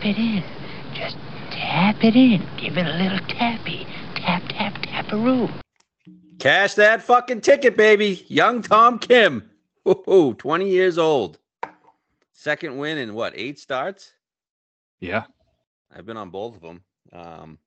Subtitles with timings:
[0.00, 0.44] tap it in.
[0.94, 1.16] Just
[1.50, 2.42] tap it in.
[2.56, 3.86] Give it a little tappy.
[4.14, 5.50] Tap, tap, tap a taparoo.
[6.38, 8.24] Cash that fucking ticket, baby.
[8.28, 9.50] Young Tom Kim.
[9.84, 11.38] Woohoo, 20 years old.
[12.32, 14.12] Second win in what, eight starts?
[15.00, 15.24] Yeah.
[15.94, 16.82] I've been on both of them.
[17.12, 17.58] Um,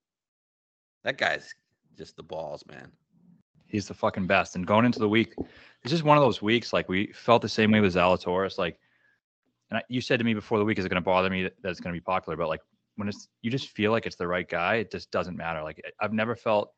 [1.04, 1.54] that guy's
[1.96, 2.92] just the balls, man.
[3.68, 4.56] He's the fucking best.
[4.56, 5.36] And going into the week,
[5.84, 6.74] it's just one of those weeks.
[6.74, 8.58] Like we felt the same way with Zalatoris.
[8.58, 8.80] Like,
[9.74, 11.44] and I, you said to me before the week, is it going to bother me
[11.44, 12.38] that, that it's going to be popular?
[12.38, 12.62] But like
[12.96, 14.76] when it's, you just feel like it's the right guy.
[14.76, 15.64] It just doesn't matter.
[15.64, 16.74] Like I've never felt,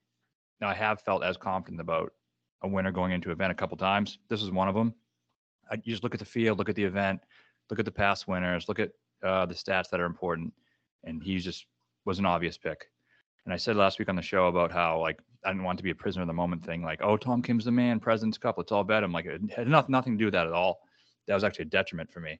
[0.61, 2.13] I have felt as confident about
[2.61, 4.19] a winner going into an event a couple times.
[4.29, 4.93] This is one of them.
[5.69, 7.19] I, you just look at the field, look at the event,
[7.69, 8.91] look at the past winners, look at
[9.25, 10.53] uh, the stats that are important,
[11.03, 11.65] and he just
[12.05, 12.85] was an obvious pick.
[13.43, 15.83] And I said last week on the show about how like I didn't want to
[15.83, 18.55] be a prisoner of the moment thing, like oh Tom Kim's the man, President's Cup,
[18.57, 19.11] let's all bet him.
[19.11, 20.79] Like it had nothing nothing to do with that at all.
[21.27, 22.39] That was actually a detriment for me.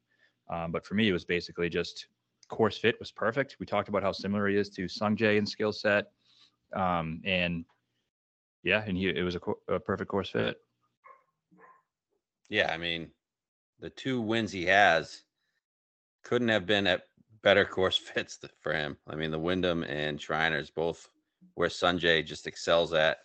[0.50, 2.08] Um, but for me, it was basically just
[2.48, 3.58] course fit was perfect.
[3.60, 6.06] We talked about how similar he is to Sungjae in skill set,
[6.76, 7.66] um, and
[8.64, 10.58] yeah, and he it was a, a perfect course fit.
[12.50, 13.10] Yeah, I mean,
[13.80, 15.24] the two wins he has
[16.24, 17.04] couldn't have been at
[17.42, 18.98] better course fits for him.
[19.08, 21.10] I mean, the Wyndham and Shriners both
[21.54, 23.18] where Sungjae just excels at.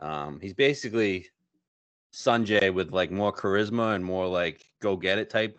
[0.00, 1.28] Um, he's basically
[2.12, 5.58] Sungjae with like more charisma and more like go get it type.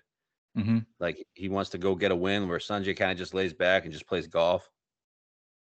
[0.58, 0.80] Mm-hmm.
[1.00, 3.84] Like he wants to go get a win, where Sungjae kind of just lays back
[3.84, 4.70] and just plays golf.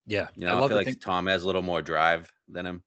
[0.07, 2.67] Yeah, you know, I, I feel like thing- Tom has a little more drive than
[2.67, 2.83] him.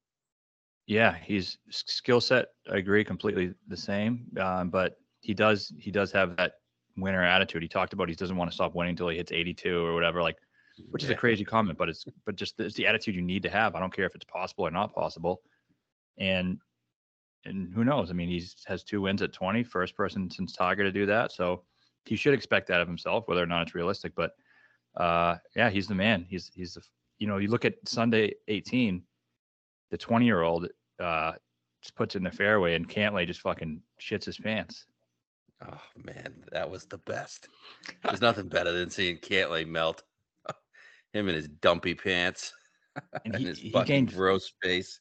[0.87, 2.49] Yeah, he's skill set.
[2.71, 4.25] I agree completely the same.
[4.39, 6.53] Um, but he does he does have that
[6.97, 7.63] winner attitude.
[7.63, 10.21] He talked about he doesn't want to stop winning until he hits 82 or whatever.
[10.21, 10.37] Like,
[10.91, 13.49] which is a crazy comment, but it's but just it's the attitude you need to
[13.49, 13.75] have.
[13.75, 15.41] I don't care if it's possible or not possible.
[16.19, 16.59] And
[17.45, 18.09] and who knows?
[18.09, 21.31] I mean, he has two wins at 20, first person since Tiger to do that.
[21.31, 21.63] So
[22.05, 24.13] he should expect that of himself, whether or not it's realistic.
[24.15, 24.31] But
[24.95, 26.25] uh, yeah, he's the man.
[26.27, 26.81] He's he's the
[27.19, 29.03] you know you look at Sunday 18,
[29.91, 30.67] the 20 year old
[30.99, 31.33] uh,
[31.81, 34.85] just puts it in the fairway and Cantlay just fucking shits his pants.
[35.63, 37.47] Oh man, that was the best.
[38.03, 40.03] There's nothing better than seeing Cantlay melt.
[41.13, 42.53] Him in his dumpy pants
[43.25, 44.99] and, he, his he gained gross face.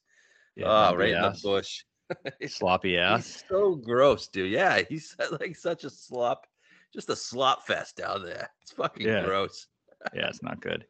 [0.57, 1.25] Yeah, oh, right ass.
[1.25, 1.85] in the bush.
[2.47, 3.27] Sloppy ass.
[3.27, 4.53] He's so gross, dude.
[4.53, 6.47] Yeah, he's like such a slop,
[6.95, 8.49] just a slop fest down there.
[8.63, 9.25] It's fucking yeah.
[9.25, 9.67] gross.
[10.15, 10.87] yeah, it's not good.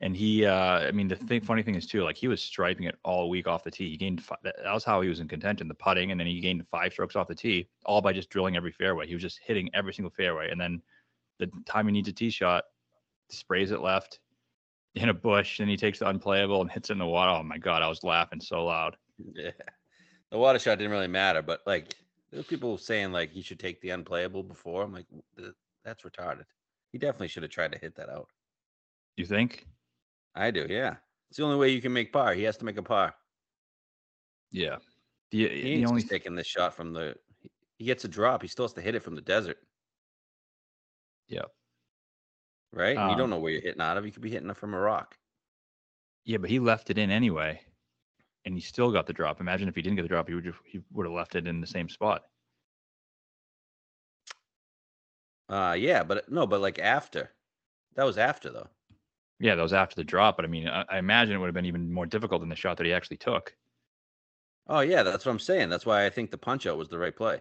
[0.00, 2.84] And he, uh, I mean, the thing, funny thing is too, like he was striping
[2.86, 3.90] it all week off the tee.
[3.90, 6.40] He gained five, that was how he was in contention, the putting, and then he
[6.40, 9.06] gained five strokes off the tee, all by just drilling every fairway.
[9.06, 10.82] He was just hitting every single fairway, and then
[11.38, 12.64] the time he needs a tee shot,
[13.30, 14.20] sprays it left
[14.94, 17.30] in a bush, and he takes the unplayable and hits it in the water.
[17.30, 18.96] Oh my god, I was laughing so loud.
[19.34, 19.50] Yeah,
[20.30, 21.94] the water shot didn't really matter, but like
[22.34, 24.82] there were people saying like he should take the unplayable before.
[24.82, 25.06] I'm like,
[25.84, 26.42] that's retarded.
[26.90, 28.26] He definitely should have tried to hit that out.
[29.16, 29.68] You think?
[30.34, 30.96] I do, yeah.
[31.30, 32.34] It's the only way you can make par.
[32.34, 33.14] He has to make a par.
[34.50, 34.78] Yeah.
[35.30, 37.14] The, he the only taking this shot from the
[37.78, 38.42] he gets a drop.
[38.42, 39.58] He still has to hit it from the desert.
[41.28, 41.44] Yeah.
[42.72, 42.96] Right?
[42.96, 44.06] Um, you don't um know where you're hitting out of.
[44.06, 45.16] You could be hitting it from a rock.
[46.24, 47.60] Yeah, but he left it in anyway,
[48.44, 49.40] and he still got the drop.
[49.40, 51.46] Imagine if he didn't get the drop, he would just, he would have left it
[51.46, 52.22] in the same spot.
[55.48, 57.30] Uh yeah, but no, but like after.
[57.96, 58.68] That was after though.
[59.40, 61.54] Yeah, that was after the drop, but I mean, I, I imagine it would have
[61.54, 63.54] been even more difficult than the shot that he actually took.
[64.66, 65.68] Oh yeah, that's what I'm saying.
[65.68, 67.40] That's why I think the punch out was the right play.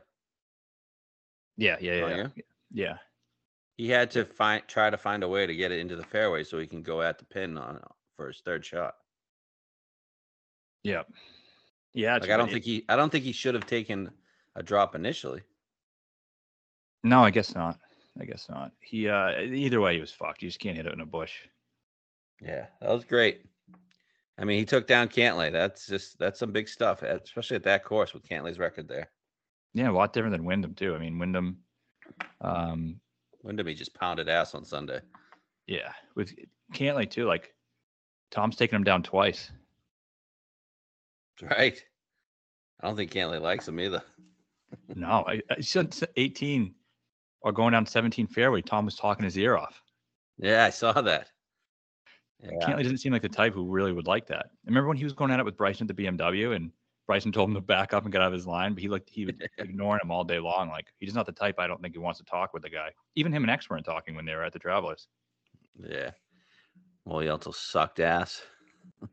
[1.56, 2.44] Yeah, yeah, yeah, yeah.
[2.72, 2.98] yeah.
[3.78, 6.44] He had to find try to find a way to get it into the fairway
[6.44, 7.80] so he can go at the pin on
[8.18, 8.96] for his third shot.
[10.84, 11.04] Yeah.
[11.94, 12.18] Yeah.
[12.18, 14.12] Like I don't think he I don't think he should have taken
[14.56, 15.42] a drop initially.
[17.04, 17.80] No, I guess not.
[18.20, 18.72] I guess not.
[18.80, 20.42] He uh either way he was fucked.
[20.42, 21.34] You just can't hit it in a bush.
[22.42, 23.46] Yeah, that was great.
[24.38, 25.52] I mean, he took down Cantlay.
[25.52, 29.10] That's just that's some big stuff, especially at that course with Cantlay's record there.
[29.74, 30.96] Yeah, a lot different than Wyndham too.
[30.96, 31.60] I mean, Wyndham,
[32.42, 33.00] um,
[33.42, 35.02] Wyndham he just pounded ass on Sunday.
[35.68, 36.34] Yeah, with
[36.74, 37.26] Cantlay too.
[37.26, 37.54] Like
[38.32, 39.52] Tom's taken him down twice.
[41.50, 41.82] Right.
[42.82, 44.04] I don't think Cantlay likes him either.
[44.96, 46.74] no, I, I said 18
[47.42, 48.62] or going down 17 fairway.
[48.62, 49.82] Tom was talking his ear off.
[50.38, 51.30] Yeah, I saw that.
[52.42, 52.50] Yeah.
[52.62, 54.46] Cantlay doesn't seem like the type who really would like that.
[54.46, 56.72] I remember when he was going at it with Bryson at the BMW, and
[57.08, 59.10] Bryson told him to back up and get out of his line, but he looked
[59.10, 60.70] he was ignoring him all day long.
[60.70, 62.90] Like he's not the type I don't think he wants to talk with the guy.
[63.16, 65.08] Even him and X weren't talking when they were at the Travelers.
[65.78, 66.12] Yeah.
[67.06, 68.42] Well, he also sucked ass.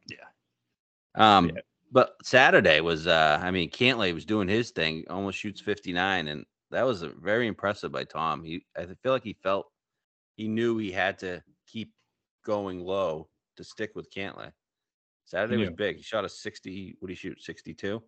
[0.08, 0.16] yeah.
[1.14, 1.60] Um, yeah.
[1.90, 6.44] But Saturday was uh I mean Cantlay was doing his thing, almost shoots 59, and
[6.70, 8.44] that was very impressive by Tom.
[8.44, 9.66] He I feel like he felt
[10.36, 11.92] he knew he had to keep
[12.44, 14.52] going low to stick with Cantlay.
[15.24, 15.96] Saturday He was big.
[15.96, 16.96] He shot a 60.
[16.98, 17.42] What did he shoot?
[17.42, 18.02] 62?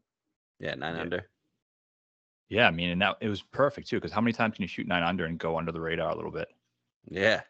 [0.59, 1.01] Yeah, nine Yeah.
[1.03, 1.31] under.
[2.49, 3.97] Yeah, I mean, and that it was perfect too.
[3.97, 6.15] Because how many times can you shoot nine under and go under the radar a
[6.17, 6.49] little bit?
[7.11, 7.43] Yeah.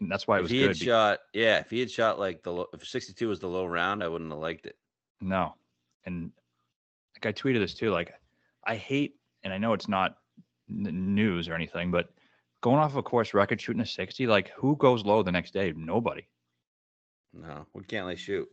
[0.00, 0.68] And that's why it if was he good.
[0.68, 3.66] had shot, yeah, if he had shot like the low, if 62 was the low
[3.66, 4.76] round, I wouldn't have liked it.
[5.20, 5.54] No.
[6.06, 6.30] And
[7.16, 7.90] like I tweeted this too.
[7.90, 8.12] Like
[8.66, 10.16] I hate, and I know it's not
[10.70, 12.10] n- news or anything, but
[12.62, 15.52] going off of a course record shooting a 60, like who goes low the next
[15.52, 15.72] day?
[15.76, 16.26] Nobody.
[17.32, 18.48] No, we can't let shoot.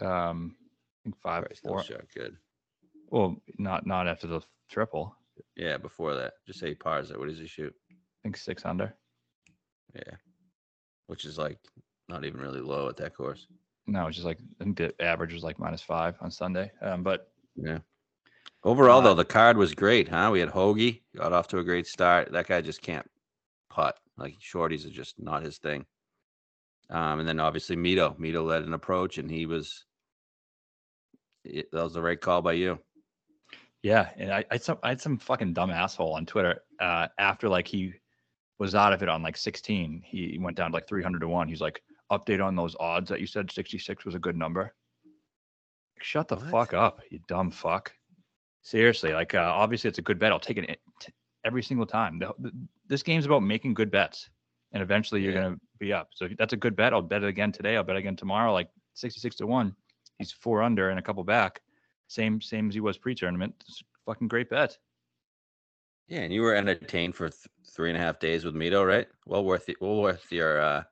[0.00, 1.82] Um, I think five, Probably still four.
[1.84, 2.36] shot good.
[3.10, 4.40] Well, not not after the
[4.70, 5.14] triple.
[5.56, 7.18] Yeah, before that, just say he pars it.
[7.18, 7.74] What does he shoot?
[7.90, 8.94] I think six under.
[9.94, 10.14] Yeah,
[11.06, 11.58] which is like
[12.08, 13.46] not even really low at that course.
[13.90, 16.70] No, it was just like I think the average was like minus five on Sunday.
[16.80, 17.78] Um, but Yeah.
[18.62, 20.28] Overall, Uh, though, the card was great, huh?
[20.32, 22.30] We had Hoge, got off to a great start.
[22.30, 23.10] That guy just can't
[23.68, 23.98] putt.
[24.16, 25.86] Like shorties are just not his thing.
[26.88, 28.16] Um, and then obviously Mito.
[28.18, 29.84] Mito led an approach, and he was.
[31.44, 32.78] It, that was the right call by you.
[33.82, 36.62] Yeah, and I, I had some I had some fucking dumb asshole on Twitter.
[36.78, 37.94] Uh, after like he
[38.58, 41.48] was out of it on like 16, he went down to like 300 to one.
[41.48, 44.74] He's like, update on those odds that you said 66 was a good number.
[46.00, 46.50] Shut the What?
[46.50, 47.92] fuck up, you dumb fuck.
[48.62, 50.32] Seriously, like uh, obviously it's a good bet.
[50.32, 51.12] I'll take it t-
[51.44, 52.18] every single time.
[52.18, 52.52] The, the,
[52.88, 54.28] this game's about making good bets,
[54.72, 55.42] and eventually you're Yeah.
[55.42, 56.08] gonna be up.
[56.14, 56.92] So that's a good bet.
[56.92, 57.76] I'll bet it again today.
[57.76, 58.52] I'll bet again tomorrow.
[58.52, 59.74] Like 66 to one.
[60.18, 61.60] He's four under and a couple back.
[62.08, 63.54] Same same as he was pre-tournament.
[63.66, 64.76] It's a fucking great bet.
[66.08, 69.06] Yeah, and you were entertained for th- three and a half days with Mito, right?
[69.26, 69.80] Well worth it.
[69.80, 70.82] Well worth your uh,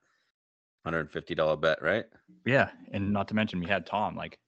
[0.89, 2.05] hundred and fifty dollar bet, right?
[2.45, 4.17] Yeah, and not to mention we had Tom.
[4.17, 4.39] Like,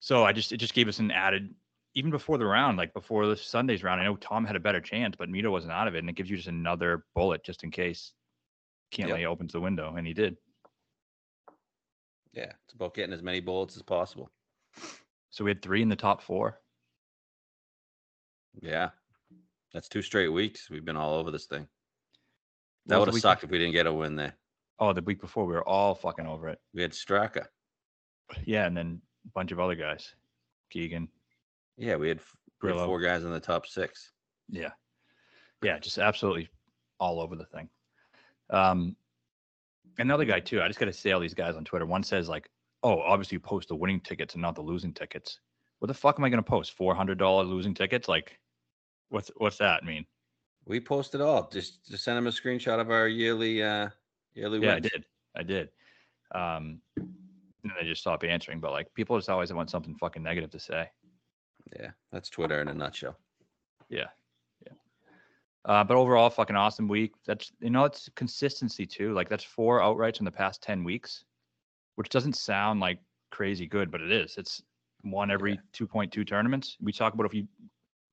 [0.00, 1.54] so I just it just gave us an added
[1.94, 4.00] even before the round, like before the Sunday's round.
[4.00, 6.14] I know Tom had a better chance, but Mito wasn't out of it, and it
[6.14, 8.12] gives you just another bullet just in case
[8.92, 10.36] Cantlay opens the window, and he did.
[12.32, 14.30] Yeah, it's about getting as many bullets as possible.
[15.30, 16.60] So we had three in the top four.
[18.60, 18.90] Yeah,
[19.72, 20.70] that's two straight weeks.
[20.70, 21.66] We've been all over this thing.
[22.86, 24.34] That would have sucked if we didn't get a win there.
[24.80, 26.58] Oh, the week before we were all fucking over it.
[26.74, 27.44] We had Straka.
[28.44, 30.14] Yeah, and then a bunch of other guys,
[30.70, 31.08] Keegan.
[31.76, 32.86] Yeah, we had, f- we had Grillo.
[32.86, 34.12] four guys in the top six.
[34.48, 34.70] Yeah.
[35.62, 36.48] Yeah, just absolutely
[36.98, 37.68] all over the thing.
[38.50, 38.96] Um
[39.98, 40.60] another guy too.
[40.62, 41.86] I just gotta say all these guys on Twitter.
[41.86, 42.50] One says like,
[42.82, 45.40] oh, obviously you post the winning tickets and not the losing tickets.
[45.78, 46.72] What the fuck am I gonna post?
[46.72, 48.08] Four hundred dollar losing tickets?
[48.08, 48.38] Like
[49.10, 50.04] what's what's that mean?
[50.66, 51.48] We posted all.
[51.52, 53.88] Just just send him a screenshot of our yearly uh
[54.34, 55.04] yearly Yeah, I did.
[55.36, 55.68] I did.
[56.34, 60.50] Um and I just stopped answering, but like people just always want something fucking negative
[60.50, 60.88] to say.
[61.78, 63.18] Yeah, that's Twitter in a nutshell.
[63.90, 64.06] Yeah.
[64.66, 64.72] Yeah.
[65.66, 67.12] Uh, but overall, fucking awesome week.
[67.26, 69.12] That's you know, it's consistency too.
[69.12, 71.24] Like that's four outrights in the past ten weeks,
[71.96, 72.98] which doesn't sound like
[73.30, 74.36] crazy good, but it is.
[74.38, 74.62] It's
[75.02, 75.60] one every Yeah.
[75.72, 76.76] two point two tournaments.
[76.80, 77.46] We talk about if you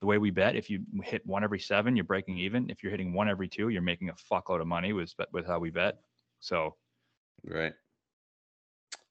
[0.02, 2.70] the way we bet, if you hit one every seven, you're breaking even.
[2.70, 5.58] If you're hitting one every two, you're making a fuckload of money with with how
[5.60, 6.00] we bet.
[6.40, 6.76] So
[7.44, 7.74] Right.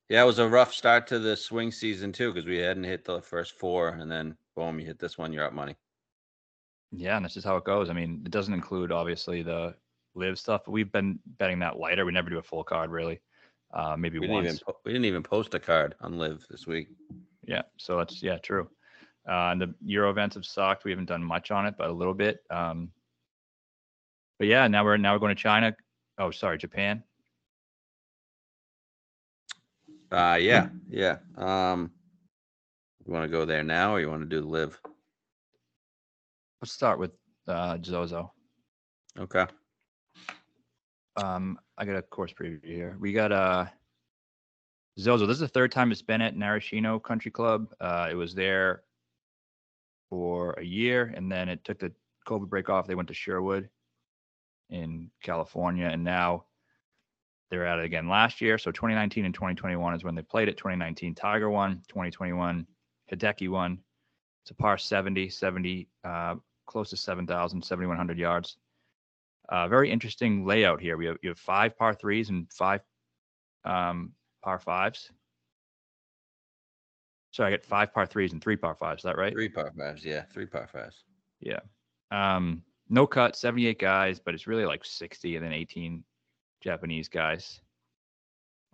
[0.09, 3.05] Yeah, it was a rough start to the swing season too, because we hadn't hit
[3.05, 5.77] the first four, and then boom, you hit this one, you're up money.
[6.93, 7.91] yeah, and that's just how it goes.
[7.91, 9.75] I mean, it doesn't include obviously the
[10.15, 12.05] live stuff, but we've been betting that lighter.
[12.07, 13.21] We never do a full card really.
[13.75, 14.47] Uh, maybe We didn't once.
[14.47, 16.89] even po- we didn't even post a card on live this week.
[17.45, 18.71] Yeah, so that's yeah, true.
[19.29, 20.85] Uh, and the Euro events have sucked.
[20.85, 22.39] We haven't done much on it, but a little bit.
[22.49, 22.93] Um,
[24.39, 25.77] but yeah, now we're now we're going to China.
[26.19, 27.03] Oh, sorry, Japan.
[30.11, 31.19] Uh yeah, yeah.
[31.37, 31.93] Um
[33.07, 34.81] you want to go there now or you want to do live?
[36.61, 37.13] Let's start with
[37.47, 38.33] uh, Zozo.
[39.19, 39.47] Okay.
[41.17, 42.97] Um, I got a course preview here.
[42.99, 43.67] We got uh,
[44.99, 45.27] Zozo.
[45.27, 47.73] This is the third time it's been at Narashino Country Club.
[47.81, 48.83] Uh, it was there
[50.11, 51.93] for a year, and then it took the
[52.27, 52.87] COVID break off.
[52.87, 53.69] They went to Sherwood
[54.71, 56.47] in California, and now
[57.51, 58.59] they're at it again last year.
[58.59, 60.57] So 2019 and 2021 is when they played it.
[60.57, 61.83] 2019 Tiger won.
[61.89, 62.67] 2021
[63.13, 63.79] Hideki won.
[64.43, 66.37] It's a par 70, 70, uh,
[66.67, 68.57] close to 7,000, 7,100 yards.
[69.49, 70.97] Uh, very interesting layout here.
[70.97, 72.81] We have you have five par threes and five
[73.65, 74.13] um,
[74.43, 75.11] par fives.
[77.31, 79.01] Sorry, I get five par threes and three par fives.
[79.01, 79.33] Is that right?
[79.33, 81.05] Three par fives, yeah, three par fives.
[81.41, 81.61] Yeah.
[82.11, 86.03] Um, no cut, 78 guys, but it's really like 60 and then 18
[86.63, 87.61] Japanese guys.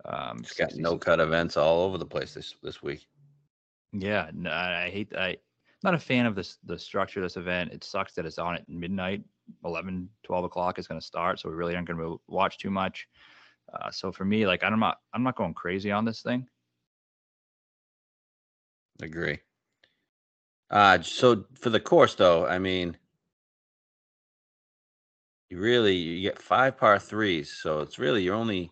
[0.05, 3.07] Um, Just got no cut events all over the place this this week.
[3.93, 5.15] Yeah, no, I I hate.
[5.15, 5.37] I
[5.83, 7.71] not a fan of this the structure of this event.
[7.71, 9.23] It sucks that it's on at midnight,
[9.65, 12.71] 11, 12 o'clock is going to start, so we really aren't going to watch too
[12.71, 13.07] much.
[13.73, 16.47] Uh, so for me, like I'm not I'm not going crazy on this thing.
[19.01, 19.39] Agree.
[20.69, 22.97] Uh, so for the course, though, I mean,
[25.53, 28.71] you really you get five par threes, so it's really you only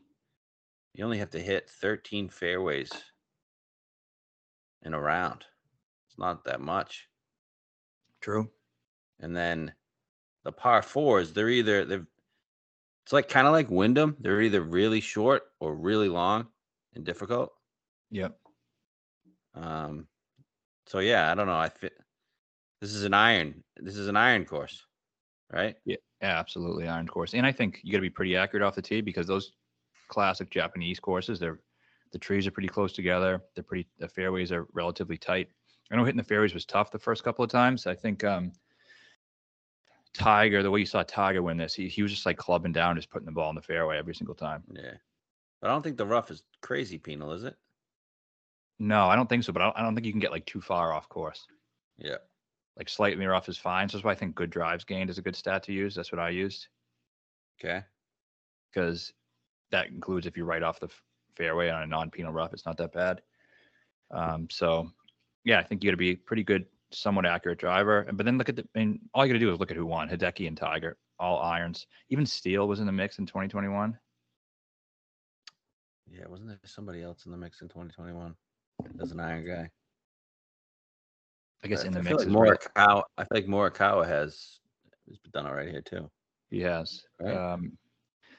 [0.95, 2.91] you only have to hit 13 fairways
[4.81, 5.45] in a round.
[6.07, 7.07] It's not that much.
[8.19, 8.49] True.
[9.19, 9.71] And then
[10.43, 12.07] the par fours, they're either they're
[13.03, 14.17] it's like kind of like Wyndham.
[14.19, 16.47] They're either really short or really long
[16.95, 17.51] and difficult.
[18.09, 18.35] Yep.
[19.53, 20.07] Um,
[20.87, 21.53] so yeah, I don't know.
[21.53, 21.93] I fit.
[22.79, 23.63] This is an iron.
[23.77, 24.83] This is an iron course,
[25.51, 25.75] right?
[25.85, 27.33] Yeah, absolutely iron course.
[27.33, 29.53] And I think you got to be pretty accurate off the tee because those
[30.07, 31.59] classic Japanese courses, they're
[32.11, 33.41] the trees are pretty close together.
[33.55, 33.87] They're pretty.
[33.99, 35.49] The fairways are relatively tight.
[35.91, 37.87] I know hitting the fairways was tough the first couple of times.
[37.87, 38.51] I think um,
[40.13, 42.95] Tiger, the way you saw Tiger win this, he, he was just like clubbing down,
[42.95, 44.63] just putting the ball in the fairway every single time.
[44.73, 44.93] Yeah,
[45.61, 47.55] but I don't think the rough is crazy penal, is it?
[48.79, 49.53] No, I don't think so.
[49.53, 51.45] But I don't, I don't think you can get like too far off course.
[51.97, 52.17] Yeah.
[52.77, 53.89] Like slightly rough is fine.
[53.89, 55.95] So that's why I think good drives gained is a good stat to use.
[55.95, 56.67] That's what I used
[57.59, 57.83] Okay.
[58.73, 59.13] because
[59.71, 60.89] that includes if you write off the
[61.35, 63.21] fairway on a non-penal rough, it's not that bad.
[64.11, 64.91] Um, so
[65.43, 68.01] yeah, I think you got to be pretty good, somewhat accurate driver.
[68.01, 69.71] And but then look at the, I mean, all you got to do is look
[69.71, 71.87] at who won: Hideki and Tiger, all irons.
[72.09, 73.97] Even Steele was in the mix in 2021.
[76.09, 78.35] Yeah, wasn't there somebody else in the mix in 2021
[79.01, 79.69] as an iron guy?
[81.63, 82.73] I guess in the I mix feel like.
[82.75, 83.03] Morikawa.
[83.17, 84.59] I think Morikawa has
[85.07, 86.09] has done all right here too.
[86.49, 87.03] He has.
[87.19, 87.35] Right.
[87.35, 87.77] Um,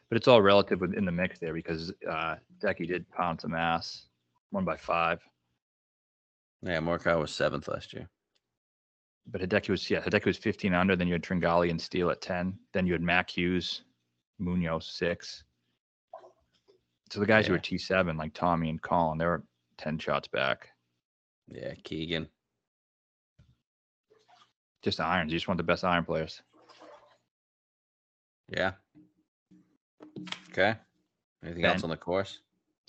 [0.09, 4.07] but it's all relative within the mix there because uh, Decky did pound some ass,
[4.51, 5.21] won by five.
[6.63, 8.09] Yeah, Morikawa was seventh last year.
[9.27, 10.97] But Hideki was yeah, Hideki was 15 under.
[10.97, 12.59] Then you had Tringale and Steele at 10.
[12.73, 13.83] Then you had Mac Hughes,
[14.39, 15.45] Munoz six.
[17.11, 19.45] So the guys who were T7 like Tommy and Collin, they were
[19.79, 20.71] 10 shots back.
[21.47, 22.27] Yeah, Keegan.
[24.83, 25.33] Just irons.
[25.33, 26.43] You just want the best iron players.
[28.49, 28.73] Yeah.
[30.51, 30.75] Okay.
[31.45, 32.41] Anything else on the course?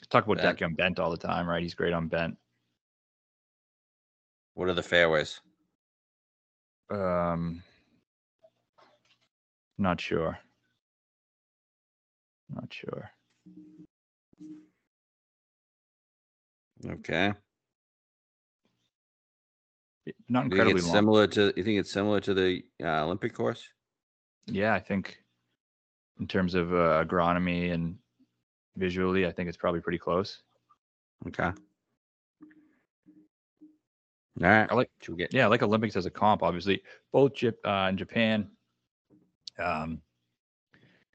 [0.10, 0.56] Talk about Ben.
[0.56, 1.62] Decky on bent all the time, right?
[1.62, 2.38] He's great on bent.
[4.56, 5.40] What are the fairways?
[6.92, 7.64] Um,
[9.78, 10.38] not sure.
[12.54, 13.10] Not sure.
[16.86, 17.34] Okay.
[20.06, 20.96] Not You think incredibly it's long.
[20.96, 23.68] similar to you think it's similar to the uh, Olympic course?
[24.48, 25.18] Yeah, I think
[26.20, 27.98] in terms of uh, agronomy and
[28.76, 30.42] visually, I think it's probably pretty close.
[31.28, 31.52] Okay.
[34.42, 34.68] All right.
[34.70, 36.44] I like, we get yeah, I like Olympics as a comp.
[36.44, 36.82] Obviously,
[37.12, 38.50] both Jap- uh, in Japan.
[39.60, 40.02] Um,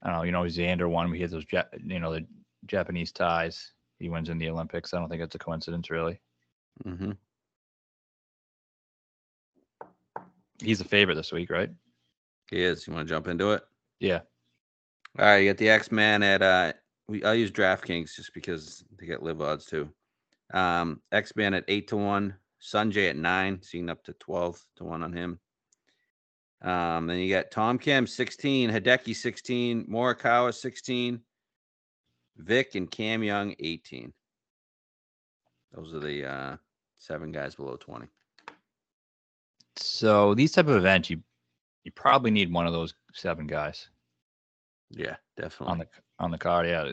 [0.03, 0.23] I don't know.
[0.23, 1.11] You know, Xander won.
[1.11, 2.27] We had those, ja- you know, the
[2.67, 3.73] Japanese ties.
[3.99, 4.95] He wins in the Olympics.
[4.95, 6.21] I don't think it's a coincidence, really.
[6.85, 7.13] hmm
[10.61, 11.71] He's the favorite this week, right?
[12.51, 12.87] He is.
[12.87, 13.63] You want to jump into it?
[14.01, 14.21] Yeah.
[15.19, 16.73] All right, you got the X Man at uh
[17.09, 19.89] we I'll use DraftKings just because they get live odds too.
[20.53, 24.85] Um X Man at eight to one, Sungjae at nine, seeing up to twelve to
[24.85, 25.39] one on him.
[26.61, 31.21] Um, then you got Tom Kim 16, Hideki 16, Morikawa 16,
[32.37, 34.13] Vic and Cam Young 18.
[35.73, 36.57] Those are the uh
[36.99, 38.07] seven guys below 20.
[39.79, 41.21] So these type of events, you
[41.85, 43.89] you probably need one of those seven guys.
[44.91, 45.73] Yeah, definitely.
[45.73, 45.87] on the
[46.19, 46.67] on the card.
[46.67, 46.85] Yeah,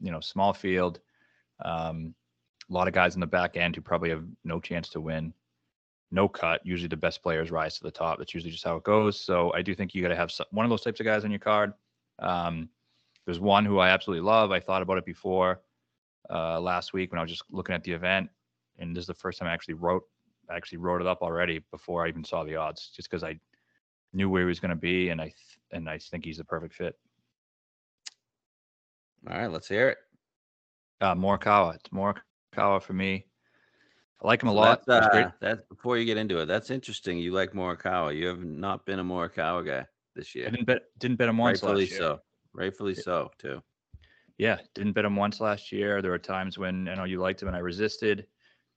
[0.00, 1.00] you know, small field,
[1.64, 2.14] um,
[2.68, 5.32] a lot of guys in the back end who probably have no chance to win.
[6.10, 6.60] No cut.
[6.64, 8.18] Usually, the best players rise to the top.
[8.18, 9.20] That's usually just how it goes.
[9.20, 11.24] So I do think you got to have some, one of those types of guys
[11.24, 11.72] on your card.
[12.18, 12.68] Um,
[13.26, 14.50] there's one who I absolutely love.
[14.50, 15.60] I thought about it before
[16.30, 18.30] uh, last week when I was just looking at the event,
[18.78, 20.04] and this is the first time I actually wrote
[20.50, 23.38] actually wrote it up already before I even saw the odds, just because I
[24.12, 25.34] knew where he was going to be, and I th-
[25.72, 26.98] and I think he's the perfect fit.
[29.28, 29.98] All right, let's hear it.
[31.00, 31.74] Uh, Morikawa.
[31.74, 33.26] It's Morikawa for me.
[34.22, 34.82] I like him a So lot.
[34.86, 35.26] That's, great.
[35.26, 36.46] uh, that's before you get into it.
[36.46, 37.18] That's interesting.
[37.18, 38.16] You like Morikawa.
[38.16, 39.86] You have not been a Morikawa guy
[40.16, 40.46] this year.
[40.46, 42.00] I didn't bet didn't bet him once Rightfully last year.
[42.00, 42.20] so.
[42.54, 43.62] Rightfully so, too.
[44.38, 46.00] Yeah, didn't bet him once last year.
[46.00, 48.26] There were times when I know you liked him and I resisted.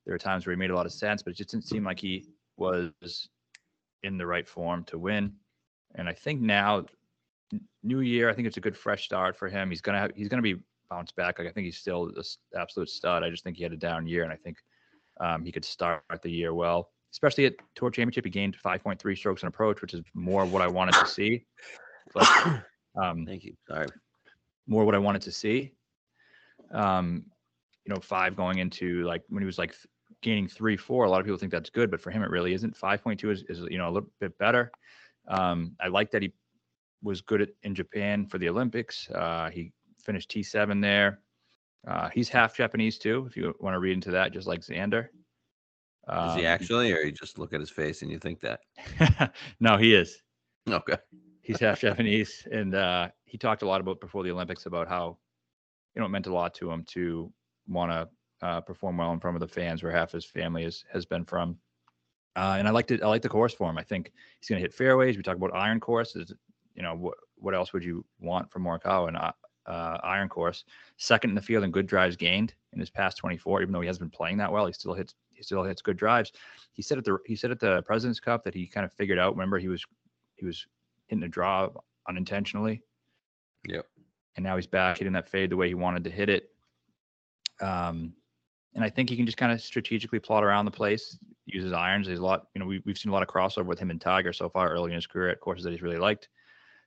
[0.06, 1.84] There were times where he made a lot of sense, but it just didn't seem
[1.84, 2.26] like he
[2.58, 3.30] was
[4.04, 5.34] in the right form to win.
[5.96, 6.86] And I think now,
[7.84, 9.70] new year, I think it's a good fresh start for him.
[9.70, 10.56] He's gonna have, he's gonna be
[10.90, 11.40] bounced back.
[11.40, 12.24] Like I think he's still an
[12.60, 13.24] absolute stud.
[13.24, 14.58] I just think he had a down year, and I think
[15.20, 16.90] um, he could start the year well.
[17.12, 20.68] Especially at Tour Championship, he gained 5.3 strokes in approach, which is more what I
[20.68, 21.46] wanted to see.
[22.14, 22.28] But
[23.02, 23.54] um, Thank you.
[23.68, 23.88] Sorry.
[24.68, 25.74] more what I wanted to see.
[26.72, 27.26] Um,
[27.92, 29.86] you know, five going into like when he was like th-
[30.22, 31.04] gaining three, four.
[31.04, 32.78] A lot of people think that's good, but for him, it really isn't.
[32.78, 34.72] Five point two is, is you know a little bit better.
[35.28, 36.32] Um, I like that he
[37.04, 39.10] was good at, in Japan for the Olympics.
[39.10, 41.20] Uh, he finished T seven there.
[41.86, 45.08] Uh, he's half Japanese too, if you want to read into that, just like Xander.
[46.08, 48.62] Is he Um, actually, or you just look at his face and you think that?
[49.60, 50.22] no, he is.
[50.70, 50.98] Okay.
[51.42, 55.18] He's half Japanese, and uh, he talked a lot about before the Olympics about how
[55.96, 57.34] you know it meant a lot to him to
[57.68, 58.10] want to
[58.46, 61.26] uh, perform well in front of the fans, where half his family is, has been
[61.26, 61.58] from.
[62.36, 63.04] Uh, and I liked it.
[63.04, 63.78] I like the course for him.
[63.78, 65.18] I think he's going to hit fairways.
[65.18, 66.34] We talk about iron courses.
[66.76, 67.16] You know what?
[67.36, 69.10] What else would you want from Morikawa?
[69.10, 69.32] And uh,
[69.66, 70.64] uh, iron course,
[70.98, 73.62] second in the field in good drives gained in his past 24.
[73.62, 75.14] Even though he hasn't been playing that well, he still hits.
[75.34, 76.32] He still hits good drives.
[76.72, 79.20] He said at the he said at the President's Cup that he kind of figured
[79.20, 79.34] out.
[79.34, 79.84] Remember, he was
[80.36, 80.66] he was
[81.08, 81.68] hitting a draw
[82.08, 82.82] unintentionally,
[83.68, 83.86] Yep.
[84.38, 86.51] and now he's back hitting that fade the way he wanted to hit it.
[87.62, 88.14] Um,
[88.74, 91.74] and I think he can just kind of strategically plot around the place, use his
[91.74, 92.08] irons.
[92.08, 94.00] There's a lot, you know, we, we've seen a lot of crossover with him and
[94.00, 96.30] Tiger so far early in his career at courses that he's really liked.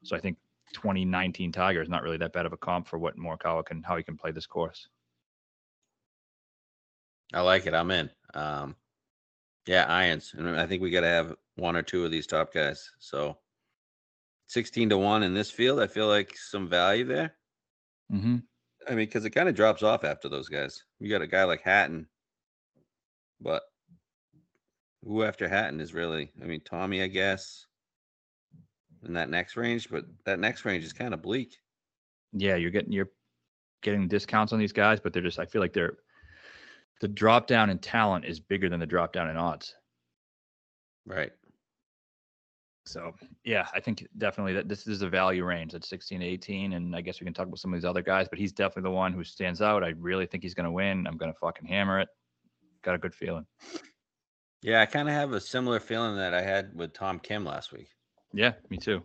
[0.02, 0.38] So I think
[0.72, 3.96] 2019 Tiger is not really that bad of a comp for what Morikawa can, how
[3.96, 4.88] he can play this course.
[7.32, 7.74] I like it.
[7.74, 8.10] I'm in.
[8.32, 8.76] Um,
[9.66, 10.34] yeah, irons.
[10.36, 12.90] And I think we got to have one or two of these top guys.
[12.98, 13.38] So
[14.48, 17.34] 16 to 1 in this field, I feel like some value there.
[18.12, 18.36] Mm-hmm.
[18.86, 20.84] I mean, because it kind of drops off after those guys.
[21.00, 22.06] You got a guy like Hatton,
[23.40, 23.62] but
[25.04, 27.66] who after Hatton is really, I mean, Tommy, I guess,
[29.06, 31.58] in that next range, but that next range is kind of bleak.
[32.32, 33.10] Yeah, you're getting you're
[33.82, 35.98] getting discounts on these guys, but they're just I feel like they're
[37.00, 39.74] the drop down in talent is bigger than the drop down in odds.
[41.06, 41.32] Right.
[42.86, 43.14] So
[43.44, 46.94] yeah, I think definitely that this is a value range at 16 to 18, and
[46.94, 48.94] I guess we can talk about some of these other guys, but he's definitely the
[48.94, 49.82] one who stands out.
[49.82, 51.06] I really think he's going to win.
[51.06, 52.08] I'm going to fucking hammer it.
[52.82, 53.46] Got a good feeling.
[54.60, 57.72] Yeah, I kind of have a similar feeling that I had with Tom Kim last
[57.72, 57.88] week.
[58.32, 59.02] Yeah, me too.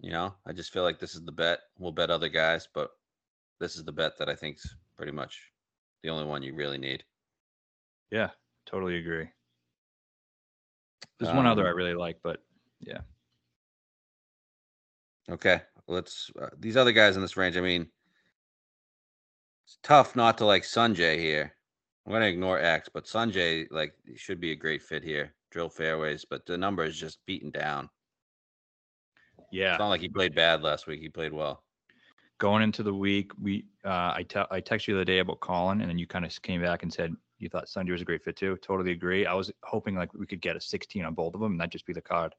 [0.00, 1.58] You know, I just feel like this is the bet.
[1.78, 2.90] We'll bet other guys, but
[3.58, 5.52] this is the bet that I think's pretty much
[6.02, 7.04] the only one you really need.
[8.10, 8.30] Yeah,
[8.66, 9.28] totally agree.
[11.18, 12.42] There's one other I Um, really like, but
[12.80, 13.00] yeah,
[15.30, 17.56] Okay, let's uh, these other guys in this range.
[17.56, 17.86] I mean,
[19.64, 21.54] it's tough not to like Sungjae here.
[22.06, 25.34] I'm gonna ignore X, but Sungjae like should be a great fit here.
[25.50, 27.88] Drill fairways, but the number is just beaten down.
[29.52, 29.72] yeah.
[29.72, 31.00] It's not like he played bad last week.
[31.00, 31.62] He played well.
[32.38, 35.40] Going into the week, we uh, I te- I texted you the other day about
[35.40, 38.04] Collin, and then you kind of came back and said you thought Sungjae was a
[38.04, 38.56] great fit too.
[38.62, 39.26] Totally agree.
[39.26, 41.70] I was hoping like we could get a 16 on both of them, and that
[41.70, 42.34] just be the card.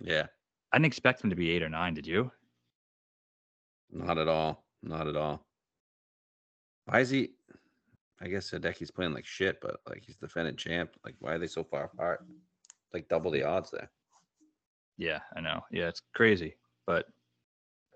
[0.00, 0.26] Yeah,
[0.72, 1.94] I didn't expect him to be eight or nine.
[1.94, 2.30] Did you?
[3.90, 4.64] not at all.
[4.82, 5.46] Not at all.
[6.84, 7.30] Why is he?
[8.20, 10.90] I guess Hideki's playing like shit, but like he's defending champ.
[11.04, 12.24] Like, why are they so far apart?
[12.92, 13.90] Like double the odds there.
[14.96, 15.62] Yeah, I know.
[15.70, 16.56] Yeah, it's crazy,
[16.86, 17.06] but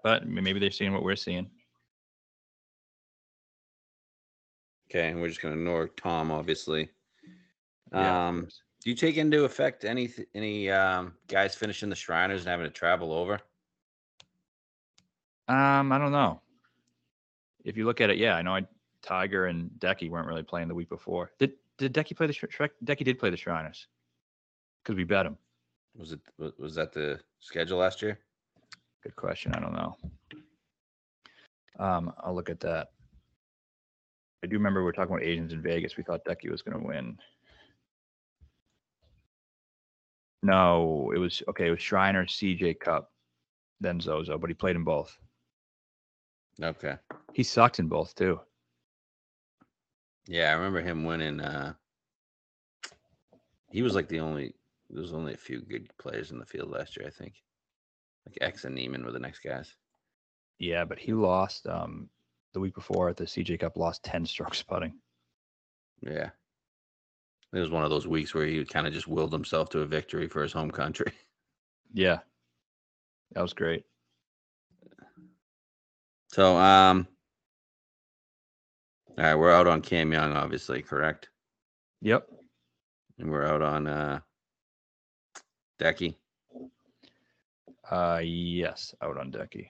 [0.02, 1.50] but maybe they're seeing what we're seeing.
[4.90, 6.90] Okay, and we're just gonna ignore Tom, obviously.
[7.92, 8.48] Yeah, Um.
[8.82, 12.70] Do you take into effect any any um, guys finishing the Shriners and having to
[12.70, 13.40] travel over?
[15.48, 16.40] Um, I don't know.
[17.64, 18.66] If you look at it, yeah, I know I,
[19.02, 21.30] Tiger and Decky weren't really playing the week before.
[21.38, 22.70] Did did Decky play the Sh- Shrek?
[22.84, 23.86] Decky did play the Shriners
[24.82, 25.38] because we bet him.
[25.96, 26.20] Was it
[26.58, 28.18] was that the schedule last year?
[29.02, 29.54] Good question.
[29.54, 29.96] I don't know.
[31.78, 32.88] Um, I'll look at that.
[34.42, 35.96] I do remember we were talking about Asians in Vegas.
[35.96, 37.16] We thought Decky was going to win.
[40.42, 41.68] No, it was okay.
[41.68, 43.12] It was Shriner, CJ Cup,
[43.80, 45.16] then Zozo, but he played in both.
[46.60, 46.96] Okay.
[47.32, 48.40] He sucked in both too.
[50.26, 51.40] Yeah, I remember him winning.
[51.40, 51.74] Uh,
[53.70, 54.54] he was like the only.
[54.90, 57.34] There was only a few good players in the field last year, I think.
[58.26, 59.74] Like X and Niemann were the next guys.
[60.58, 62.08] Yeah, but he lost um
[62.52, 63.76] the week before at the CJ Cup.
[63.76, 64.94] Lost ten strokes putting.
[66.02, 66.30] Yeah.
[67.52, 69.86] It was one of those weeks where he kind of just willed himself to a
[69.86, 71.12] victory for his home country.
[71.94, 72.20] Yeah,
[73.32, 73.84] that was great.
[76.28, 77.06] So, um,
[79.18, 81.28] all right, we're out on Cam Young, obviously, correct?
[82.00, 82.28] Yep.
[83.18, 84.20] And we're out on uh
[85.78, 86.14] Decky.
[87.90, 89.68] Uh, yes, out on Decky.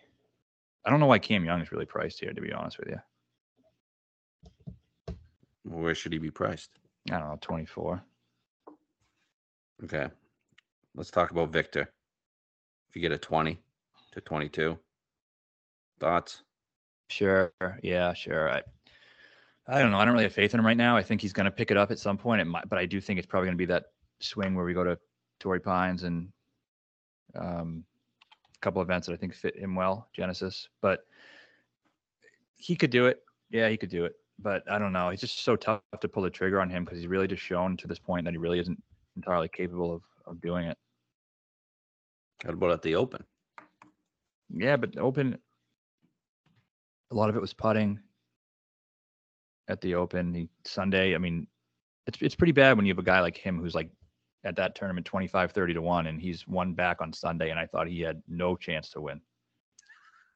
[0.84, 5.14] I don't know why Cam Young is really priced here, to be honest with you.
[5.64, 6.70] Where should he be priced?
[7.10, 8.02] I don't know, 24.
[9.84, 10.06] Okay.
[10.94, 11.92] Let's talk about Viktor.
[12.88, 13.58] If you get a 20
[14.12, 14.78] to 22,
[15.98, 16.42] thoughts?
[17.08, 17.52] Sure.
[17.82, 18.50] Yeah, sure.
[18.50, 18.62] I,
[19.66, 19.98] I don't know.
[19.98, 20.96] I don't really have faith in him right now.
[20.96, 22.40] I think he's going to pick it up at some point.
[22.40, 23.84] It might, but I do think it's probably going to be that
[24.20, 24.98] swing where we go to
[25.40, 26.28] Torrey Pines and
[27.34, 27.84] um,
[28.56, 30.68] a couple events that I think fit him well, Genesis.
[30.80, 31.00] But
[32.56, 33.20] he could do it.
[33.50, 34.14] Yeah, he could do it.
[34.38, 35.10] But I don't know.
[35.10, 37.76] He's just so tough to pull the trigger on him because he's really just shown
[37.78, 38.82] to this point that he really isn't
[39.16, 40.76] entirely capable of, of doing it.
[42.44, 43.24] What about at the Open?
[44.50, 45.38] Yeah, but Open,
[47.10, 48.00] a lot of it was putting
[49.68, 50.32] at the Open.
[50.32, 51.46] The Sunday, I mean,
[52.06, 53.90] it's it's pretty bad when you have a guy like him who's like
[54.44, 57.66] at that tournament 25 30 to 1 and he's one back on Sunday and I
[57.66, 59.20] thought he had no chance to win.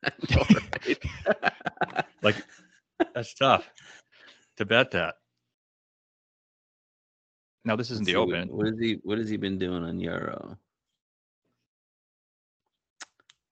[2.23, 2.37] like
[3.17, 3.69] that's tough
[4.59, 5.15] to bet that.
[7.65, 8.49] Now this isn't Let's the see, Open.
[8.49, 9.01] What is he?
[9.03, 10.59] What has he been doing on Euro?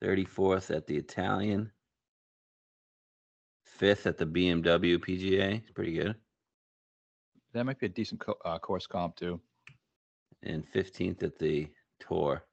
[0.03, 1.73] Thirty fourth at the Italian.
[3.65, 5.57] Fifth at the BMW PGA.
[5.63, 6.15] It's pretty good.
[7.55, 9.41] That might be a decent co- uh, course comp too.
[10.43, 11.69] And fifteenth at the
[12.01, 12.45] Tour.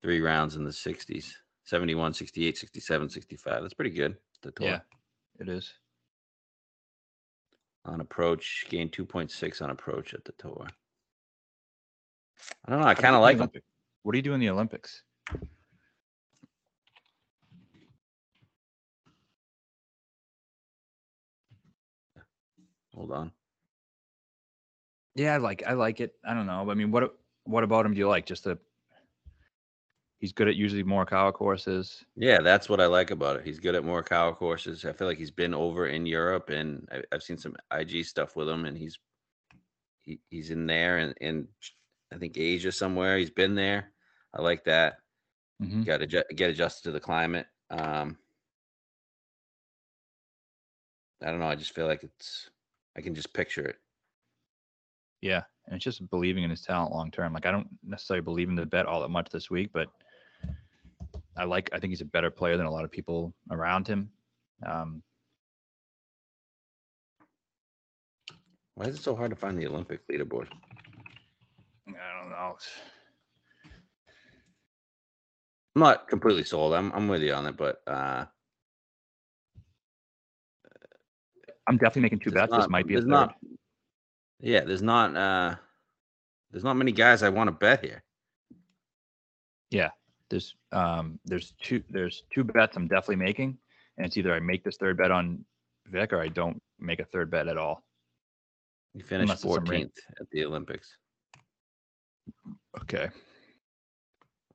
[0.00, 1.36] Three rounds in the sixties.
[1.64, 3.62] 71, 68, 67, 65.
[3.62, 4.16] That's pretty good.
[4.42, 4.66] The tour.
[4.66, 4.80] Yeah,
[5.42, 5.74] it is.
[7.84, 10.66] On approach, gained 2.6 on approach at the tour.
[12.64, 12.86] I don't know.
[12.86, 13.50] I kind of like him.
[14.02, 15.02] What do you do in the Olympics?
[22.94, 23.32] Hold on.
[25.14, 26.14] Yeah, I like I like it.
[26.24, 26.70] I don't know.
[26.70, 28.26] I mean, what what about him do you like?
[28.26, 28.58] Just the
[30.22, 32.04] he's good at usually Morikawa courses.
[32.16, 33.44] Yeah, that's what I like about it.
[33.44, 34.84] He's good at Morikawa courses.
[34.84, 38.36] I feel like he's been over in Europe, and I, I've seen some IG stuff
[38.36, 38.98] with him, and he's
[40.00, 41.48] he, he's in there, and in
[42.12, 43.18] I think Asia somewhere.
[43.18, 43.92] He's been there.
[44.32, 44.98] I like that.
[45.60, 45.84] Mhm.
[45.84, 47.46] Got to get adjusted to the climate.
[47.70, 48.16] Um,
[51.20, 51.48] I don't know.
[51.48, 52.48] I just feel like it's.
[52.96, 53.76] I can just picture it.
[55.20, 57.32] Yeah, and it's just believing in his talent long term.
[57.32, 59.88] Like I don't necessarily believe in the bet all that much this week, but
[61.36, 61.70] I like.
[61.72, 64.10] I think he's a better player than a lot of people around him.
[64.66, 65.02] Um,
[68.74, 70.48] Why is it so hard to find the Olympic leaderboard?
[71.88, 72.56] I don't know.
[75.74, 76.74] I'm not completely sold.
[76.74, 78.24] I'm I'm with you on it, but uh,
[81.66, 82.52] I'm definitely making two bets.
[82.52, 83.10] this might be a there's third.
[83.10, 83.36] not-
[84.40, 85.54] yeah, there's not uh,
[86.50, 88.02] there's not many guys I want to bet here.
[90.32, 93.58] There's um there's two there's two bets I'm definitely making,
[93.98, 95.44] and it's either I make this third bet on
[95.88, 97.84] Vic or I don't make a third bet at all.
[98.94, 99.84] You finished Unless it's some rain.
[99.88, 100.88] 14th at the Olympics.
[102.80, 103.10] Okay.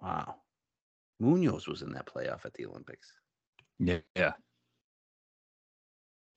[0.01, 0.37] Wow,
[1.19, 3.11] Munoz was in that playoff at the Olympics,
[3.79, 3.99] Yeah.
[4.15, 4.33] Yeah.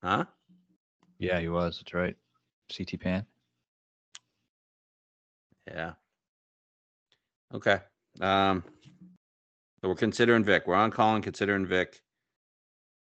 [0.02, 0.26] huh?
[1.18, 1.40] Yeah.
[1.40, 1.78] He was.
[1.78, 2.16] That's right.
[2.76, 3.26] CT Pan.
[5.66, 5.92] Yeah.
[7.54, 7.78] Okay.
[8.20, 8.62] Um,
[9.80, 10.66] so we're considering Vic.
[10.66, 12.00] We're on Collin, considering Vic.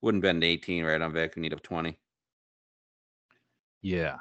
[0.02, 1.34] Wouldn't bet an 18 right on Vic.
[1.36, 1.98] We need a 20.
[3.82, 4.18] Yeah.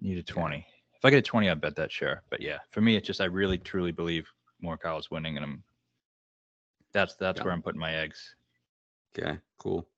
[0.00, 0.32] Need a Okay.
[0.32, 0.66] 20.
[0.94, 2.22] If I get a 20, I'd bet that share.
[2.28, 4.28] But yeah, for me, it's just I really truly believe
[4.62, 5.64] Morikawa's winning, and I'm
[6.92, 7.44] that's that's Yeah.
[7.44, 8.34] where I'm putting my eggs.
[9.16, 9.88] Okay, cool.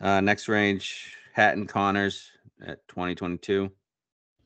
[0.00, 2.30] Uh, next range, Hatton Conners
[2.64, 3.70] at 2022.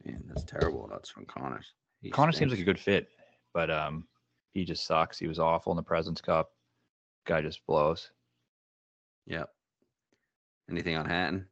[0.05, 0.89] Man, that's terrible.
[0.89, 1.75] That's from Conners.
[2.01, 3.09] He Connor seems like a good fit,
[3.53, 4.07] but um,
[4.53, 5.19] he just sucks.
[5.19, 6.53] He was awful in the Presidents Cup.
[7.27, 8.11] Guy just blows.
[9.27, 9.49] Yep.
[10.71, 11.47] Anything on Hatton?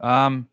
[0.00, 0.48] Um,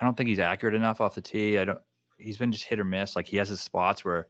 [0.00, 1.58] I don't think he's accurate enough off the tee.
[1.58, 1.78] I don't.
[2.16, 3.16] He's been just hit or miss.
[3.16, 4.28] Like he has his spots where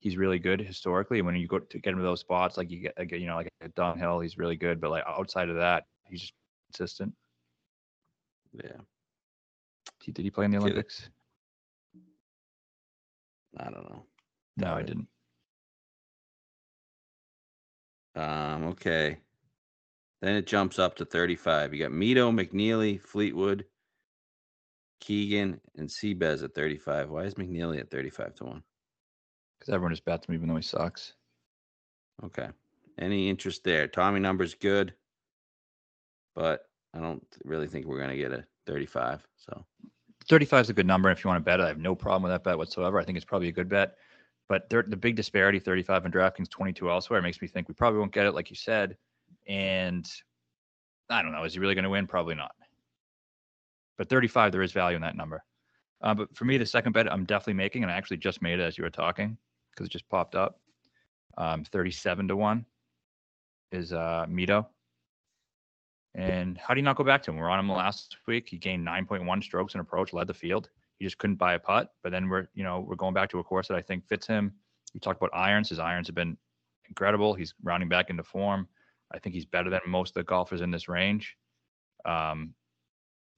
[0.00, 1.18] he's really good historically.
[1.18, 3.26] And when you go to get him to those spots, like you get, like, you
[3.26, 4.80] know, like at Dunhill, he's really good.
[4.80, 6.34] But like outside of that, he's just
[6.70, 7.14] consistent.
[8.52, 8.76] Yeah,
[10.04, 10.58] Did he play in the.
[10.58, 11.08] Olympics?
[13.58, 14.04] I don't know.
[14.56, 15.08] No, I didn't.
[18.16, 19.18] Um, okay.
[20.22, 21.74] Then it jumps up to 35.
[21.74, 23.64] You got Mito, McNealy, Fleetwood,
[25.00, 27.10] Keegan, and Seabez at 35.
[27.10, 28.62] Why is McNealy at 35 to 1?
[29.58, 31.14] Because everyone just bets him even though he sucks.
[32.22, 32.48] Okay.
[32.98, 33.88] Any interest there?
[33.88, 34.94] Tommy number's good,
[36.34, 39.26] but I don't really think we're gonna get a 35.
[39.36, 39.64] So
[40.28, 41.10] 35 is a good number.
[41.10, 42.98] If you want to bet it, I have no problem with that bet whatsoever.
[42.98, 43.96] I think it's probably a good bet.
[44.48, 47.98] But there, the big disparity 35 in DraftKings, 22 elsewhere makes me think we probably
[47.98, 48.96] won't get it, like you said.
[49.46, 50.10] And
[51.10, 51.44] I don't know.
[51.44, 52.06] Is he really going to win?
[52.06, 52.52] Probably not.
[53.96, 55.42] But 35, there is value in that number.
[56.00, 58.58] Uh, but for me, the second bet I'm definitely making, and I actually just made
[58.58, 59.38] it as you were talking
[59.70, 60.60] because it just popped up.
[61.38, 62.66] Um, 37 to 1
[63.72, 64.66] is uh, Mito.
[66.14, 67.38] And how do you not go back to him?
[67.38, 68.48] We're on him last week.
[68.48, 70.70] He gained 9.1 strokes in approach, led the field.
[70.98, 71.92] He just couldn't buy a putt.
[72.02, 74.26] But then we're, you know, we're going back to a course that I think fits
[74.26, 74.52] him.
[74.92, 75.70] We talk about irons.
[75.70, 76.36] His irons have been
[76.88, 77.34] incredible.
[77.34, 78.68] He's rounding back into form.
[79.12, 81.36] I think he's better than most of the golfers in this range.
[82.04, 82.54] Um,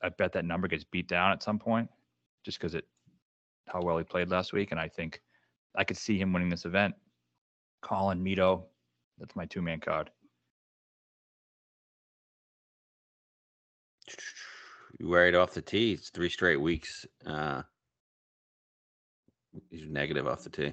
[0.03, 1.89] I bet that number gets beat down at some point,
[2.45, 2.87] just because it
[3.69, 5.21] how well he played last week, and I think
[5.75, 6.95] I could see him winning this event.
[7.83, 8.65] Collin Mito,
[9.19, 10.11] that's my two man card.
[15.01, 15.93] Right off the tee.
[15.93, 17.07] It's three straight weeks.
[17.27, 17.63] Uh,
[19.71, 20.73] he's negative off the tee.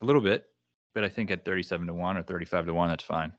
[0.00, 0.46] A little bit,
[0.94, 3.32] but I think at 37 to 1 or 35 to 1, that's fine.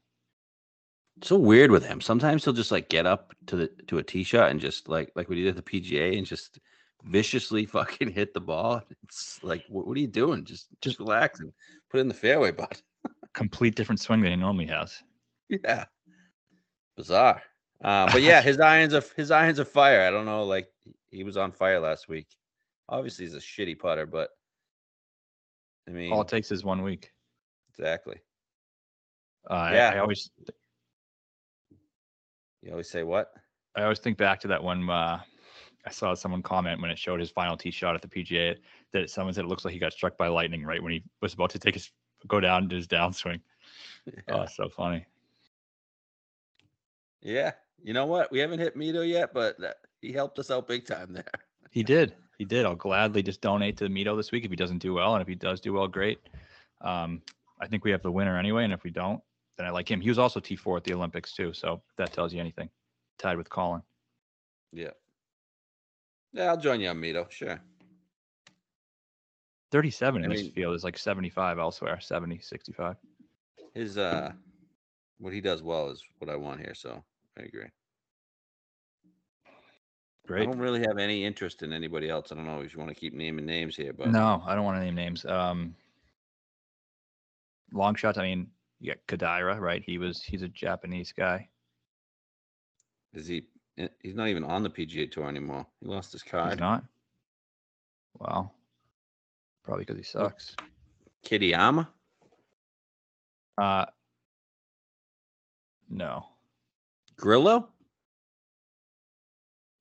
[1.18, 2.02] It's so weird with him.
[2.02, 5.12] Sometimes he'll just like get up to the to a tee shot and just like
[5.16, 6.60] like he did at the PGA and just
[7.04, 8.82] viciously fucking hit the ball.
[9.04, 10.44] It's like what, what are you doing?
[10.44, 11.52] Just just relax and
[11.92, 12.82] put it in the fairway, bud.
[13.34, 15.04] Complete different swing than he normally has.
[15.50, 15.86] Yeah,
[16.96, 17.42] bizarre.
[17.84, 20.02] Uh, but yeah, his irons of his irons of fire.
[20.02, 20.70] I don't know, like
[21.12, 22.28] he was on fire last week.
[22.90, 24.30] Obviously, he's a shitty putter, but
[25.88, 27.12] I mean, All it takes is one week.
[27.70, 28.18] exactly.
[29.50, 29.92] Uh, Yeah.
[29.96, 30.32] I, always
[32.62, 33.34] You always say what?
[33.76, 34.90] I always think back to that one.
[34.90, 35.20] Uh,
[35.86, 38.56] I saw someone comment when it showed his final tee shot at the PGA
[38.94, 41.34] that someone said it looks like he got struck by lightning right when he was
[41.34, 41.92] about to take his
[42.28, 43.42] go down to his downswing.
[44.08, 44.44] Oh, Yeah.
[44.44, 45.06] it's so funny.
[47.22, 47.52] yeah.
[47.84, 48.32] You know what?
[48.32, 51.26] We haven't hit Mito yet, but that, he helped us out big time there.
[51.70, 52.16] He did.
[52.38, 52.66] He did.
[52.66, 55.28] I'll gladly just donate to Mito this week if he doesn't do well, and if
[55.28, 56.20] he does do well, great.
[56.82, 57.22] Um,
[57.60, 59.22] I think we have the winner anyway, and if we don't,
[59.58, 60.02] then I like him.
[60.02, 62.70] He was also T four at the Olympics too, so if that tells you anything.
[63.20, 63.82] Tied with Collin.
[64.72, 64.92] Yeah.
[66.32, 67.30] Yeah, I'll join you on Mito.
[67.30, 67.60] Sure.
[69.72, 72.96] 37 in I this field is like 75 elsewhere, 70, 65.
[73.74, 74.32] His uh,
[75.20, 76.76] what he does well is what I want here.
[76.76, 77.04] So
[77.38, 77.68] I agree.
[80.26, 80.44] Great.
[80.44, 82.32] I don't really have any interest in anybody else.
[82.32, 84.64] I don't know if you want to keep naming names here, but No, I don't
[84.64, 85.26] want to name names.
[85.26, 85.76] Um,
[87.74, 88.18] long shots.
[88.18, 88.48] I mean,
[88.80, 89.84] you got Kodaira, right?
[89.84, 91.50] He was he's a Japanese guy.
[93.14, 93.48] is he?
[93.78, 95.66] eh, He's not even on the PGA Tour anymore.
[95.82, 96.60] He lost his He's card.
[96.60, 96.84] not.
[98.20, 98.52] Wow.
[99.64, 100.56] Probably because he sucks.
[101.26, 101.88] Kitayama.
[103.58, 103.86] Uh,
[105.90, 106.26] no,
[107.18, 107.70] Grillo.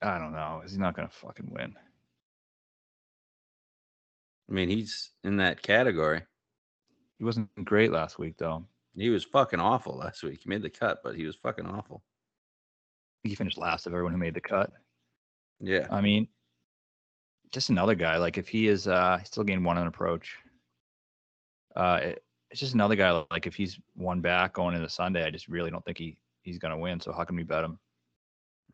[0.03, 0.61] I don't know.
[0.63, 1.75] He's not gonna fucking win.
[4.49, 6.23] I mean, he's in that category.
[7.19, 8.67] He wasn't great last week though.
[8.95, 10.41] He was fucking awful last week.
[10.43, 12.03] He made the cut, but he was fucking awful.
[13.23, 14.71] He finished last of everyone who made the cut.
[15.61, 15.87] Yeah.
[15.91, 16.29] I mean,
[17.53, 18.17] just another guy.
[18.17, 20.37] Like if he is, uh, he still gained one on approach.
[21.77, 23.25] Uh, it, it's just another guy.
[23.31, 26.59] Like if he's one back going into Sunday, I just really don't think he he's
[26.59, 27.01] gonna win.
[27.01, 27.79] So how can we bet him?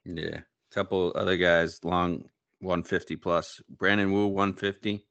[0.05, 0.39] Yeah.
[0.39, 2.25] A Couple other guys, long
[2.61, 3.61] 150 plus.
[3.69, 5.05] Brandon Wu, 150.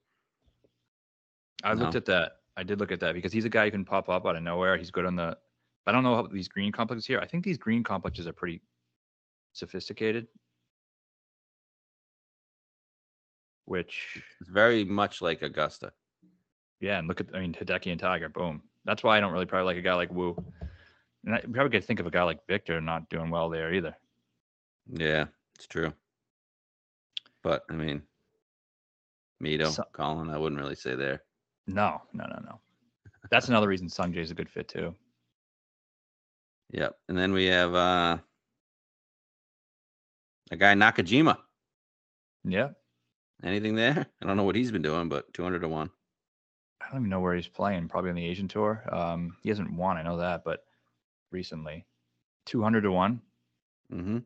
[1.64, 2.32] I looked at that.
[2.56, 4.42] I did look at that because he's a guy who can pop up out of
[4.42, 4.76] nowhere.
[4.76, 5.36] He's good on the.
[5.86, 7.18] I don't know how these green complexes here.
[7.18, 8.60] I think these green complexes are pretty
[9.52, 10.26] sophisticated.
[13.64, 15.92] Which It's very much like Augusta.
[16.80, 18.62] Yeah, and look at I mean Hideki and Tiger, boom.
[18.84, 20.36] That's why I don't really probably like a guy like Wu.
[21.24, 23.94] And I probably could think of a guy like Viktor not doing well there either.
[24.92, 25.26] Yeah,
[25.56, 25.92] it's true.
[27.42, 28.02] But I mean,
[29.42, 31.22] Mito, So- Collin, I wouldn't really say there.
[31.66, 32.60] No, no, no, no.
[33.30, 34.94] That's another reason Sungjae's a good fit too.
[36.70, 36.98] Yep.
[37.08, 38.18] And then we have uh
[40.50, 41.36] a guy Nakajima.
[42.44, 42.70] Yeah.
[43.42, 44.06] Anything there?
[44.22, 45.90] I don't know what he's been doing, but 200 to 1.
[46.80, 47.88] I don't even know where he's playing.
[47.88, 48.82] Probably on the Asian tour.
[48.90, 50.64] Um, he hasn't won, I know that, but
[51.30, 51.86] recently,
[52.46, 53.20] two hundred to one.
[53.92, 54.18] Mm-hmm.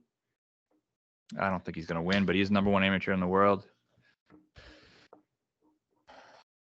[1.41, 3.65] I don't think he's going to win, but he's number one amateur in the world.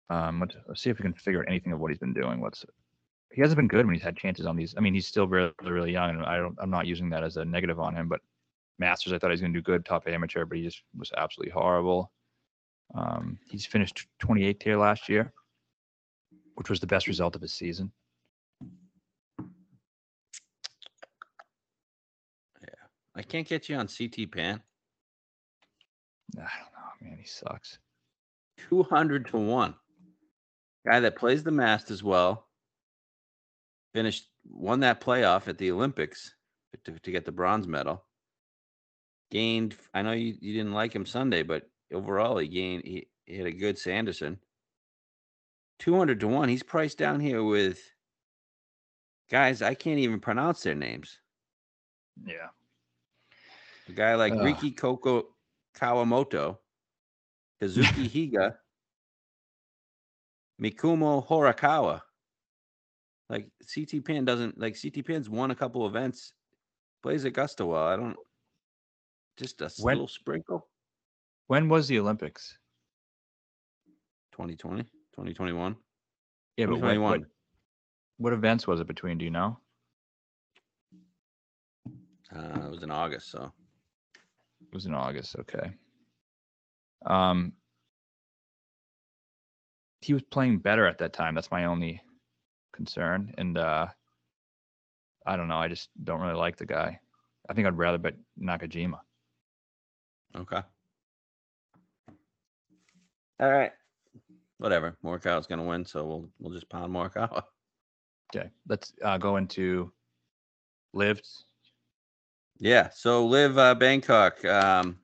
[0.09, 2.39] Um, let's, let's see if we can figure out anything of what he's been doing.
[2.39, 2.65] What's
[3.31, 4.75] he hasn't been good when he's had chances on these.
[4.77, 6.55] I mean, he's still really, really young, and I don't.
[6.59, 8.07] I'm not using that as a negative on him.
[8.07, 8.21] But
[8.79, 11.11] Masters, I thought he was going to do good, top amateur, but he just was
[11.17, 12.11] absolutely horrible.
[12.93, 15.33] Um, he's finished 28th here last year,
[16.55, 17.91] which was the best result of his season.
[23.15, 24.61] I can't get you on CT Pan.
[26.37, 27.17] I don't know, man.
[27.19, 27.79] He sucks.
[28.69, 29.75] 200 to 1.
[30.85, 32.47] Guy that plays the Masters well.
[33.93, 36.35] Finished, won that playoff at the Olympics
[36.83, 38.03] to, to get the bronze medal.
[39.31, 43.37] Gained, I know you, you didn't like him Sunday, but overall he gained, he, he
[43.37, 44.37] had a good Sanderson.
[45.79, 46.49] 200 to 1.
[46.49, 47.81] He's priced down here with
[49.29, 51.19] guys, I can't even pronounce their names.
[52.25, 52.49] Yeah.
[53.87, 54.43] A guy like Ugh.
[54.43, 55.25] Riki Koko
[55.77, 56.57] Kawamoto,
[57.61, 58.55] Kazuki Higa,
[60.61, 62.01] Mikumo Horikawa.
[63.29, 66.33] Like CT Pan doesn't like CT Pan's won a couple events,
[67.01, 67.87] plays Augusta well.
[67.87, 68.15] I don't
[69.37, 70.67] just a When- little sprinkle.
[71.47, 72.57] When was the Olympics?
[74.31, 75.75] 2020, 2021.
[76.57, 77.21] Yeah, but when, what,
[78.17, 79.17] what events was it between?
[79.19, 79.59] Do you know?
[82.35, 83.51] Uh, it was in August, so
[84.75, 85.35] was in August.
[85.39, 85.71] Okay.
[87.05, 87.53] Um,
[90.01, 91.33] he was playing better at that time.
[91.33, 92.01] That's my only
[92.73, 93.33] concern.
[93.39, 93.87] And uh,
[95.25, 95.57] I don't know.
[95.57, 96.99] I just don't really like the guy.
[97.49, 98.99] I think I'd rather bet Nakajima.
[100.35, 100.61] okay.
[103.39, 103.71] All right.
[104.57, 104.97] Whatever.
[105.03, 107.43] Morikawa's gonna win, so we'll we'll just pound Morikawa.
[108.35, 108.49] Okay.
[108.67, 109.91] Let's uh, go into
[110.93, 111.45] lives.
[112.59, 112.89] Yeah.
[112.93, 114.43] So LIV uh, Bangkok.
[114.45, 114.97] Um,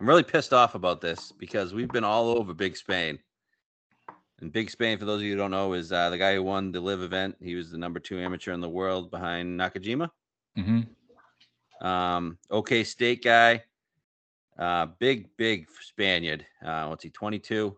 [0.00, 3.18] I'm really pissed off about this because we've been all over Big Spain.
[4.40, 6.44] And Big Spain, for those of you who don't know, is uh, the guy who
[6.44, 7.36] won the LIV event.
[7.42, 10.10] He was the number two amateur in the world behind Nakajima.
[10.56, 11.86] Mm-hmm.
[11.86, 13.64] Um, OK State guy.
[14.56, 16.46] Uh, big, big Spaniard.
[16.64, 17.10] Uh, what's he?
[17.10, 17.76] 22.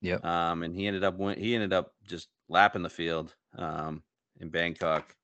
[0.00, 0.24] Yep.
[0.24, 4.02] Um, and he ended up win- he ended up just lapping the field um,
[4.40, 5.14] in Bangkok.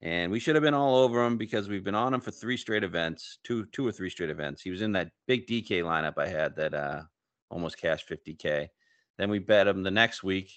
[0.00, 2.56] And we should have been all over him because we've been on him for three
[2.56, 4.62] straight events, two two or three straight events.
[4.62, 7.02] He was in that big DK lineup I had that uh,
[7.50, 8.68] almost cashed 50k.
[9.16, 10.52] Then we bet him the next week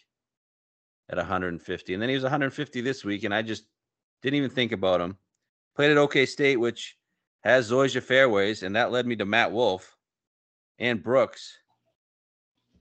[1.09, 3.65] at 150, and then he was 150 this week, and I just
[4.21, 5.17] didn't even think about him.
[5.75, 6.95] Played at OK State, which
[7.43, 9.97] has Zoysia fairways, and that led me to Matt Wolff
[10.77, 11.57] and Brooks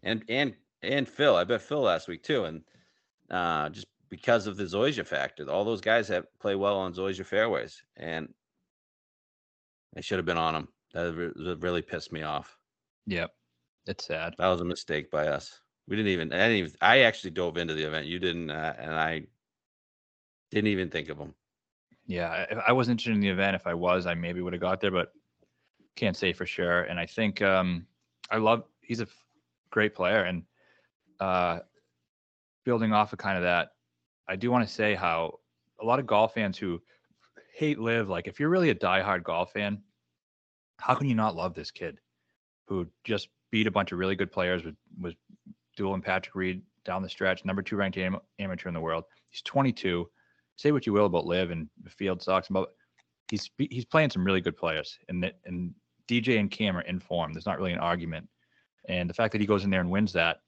[0.03, 1.37] and and and Phil.
[1.37, 2.63] I bet Phil last week too, and
[3.31, 7.25] uh, just because of the Zoysia factor, all those guys have play well on Zoysia
[7.25, 8.29] fairways, and
[9.97, 10.69] I should have been on them.
[10.93, 12.57] That really pissed me off.
[13.07, 13.31] Yep.
[13.87, 14.35] It's sad.
[14.39, 15.61] That was a mistake by us.
[15.89, 16.33] We didn't even.
[16.33, 16.73] I didn't even.
[16.81, 18.07] I actually dove into the event.
[18.07, 19.23] You didn't, uh, and I
[20.51, 21.35] didn't even think of them.
[22.07, 23.57] Yeah, if I wasn't interested in the event.
[23.57, 25.13] If I was, I maybe would have got there, but
[25.97, 26.83] can't say for sure.
[26.83, 27.87] And I think um,
[28.31, 28.65] I love.
[28.83, 29.07] He's a
[29.71, 30.43] great player, and
[31.21, 31.61] uh,
[32.65, 33.73] building off of kind of that,
[34.29, 35.41] I do want to say how
[35.81, 36.81] a lot of golf fans who
[37.55, 39.83] hate LIV, like if you're really a diehard golf fan,
[40.79, 41.99] how can you not love this kid
[42.67, 45.15] who just beat a bunch of really good players with was
[45.79, 49.05] and Patrick Reed down the stretch, number two ranked am- amateur in the world.
[49.31, 50.11] He's 22
[50.57, 52.75] say what you will about LIV and the field sucks, but
[53.31, 55.75] he's he's playing some really good players, and that- and
[56.07, 57.33] DJ and Cam are in form.
[57.33, 58.29] There's not really an argument,
[58.89, 60.43] and the fact that he goes in there and wins that.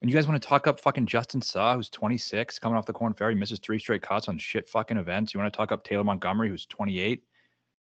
[0.00, 2.92] And you guys want to talk up fucking Justin Suh, who's 26, coming off the
[2.92, 5.32] Corn Ferry, misses three straight cuts on shit fucking events.
[5.32, 7.22] You want to talk up Taylor Montgomery, who's 28,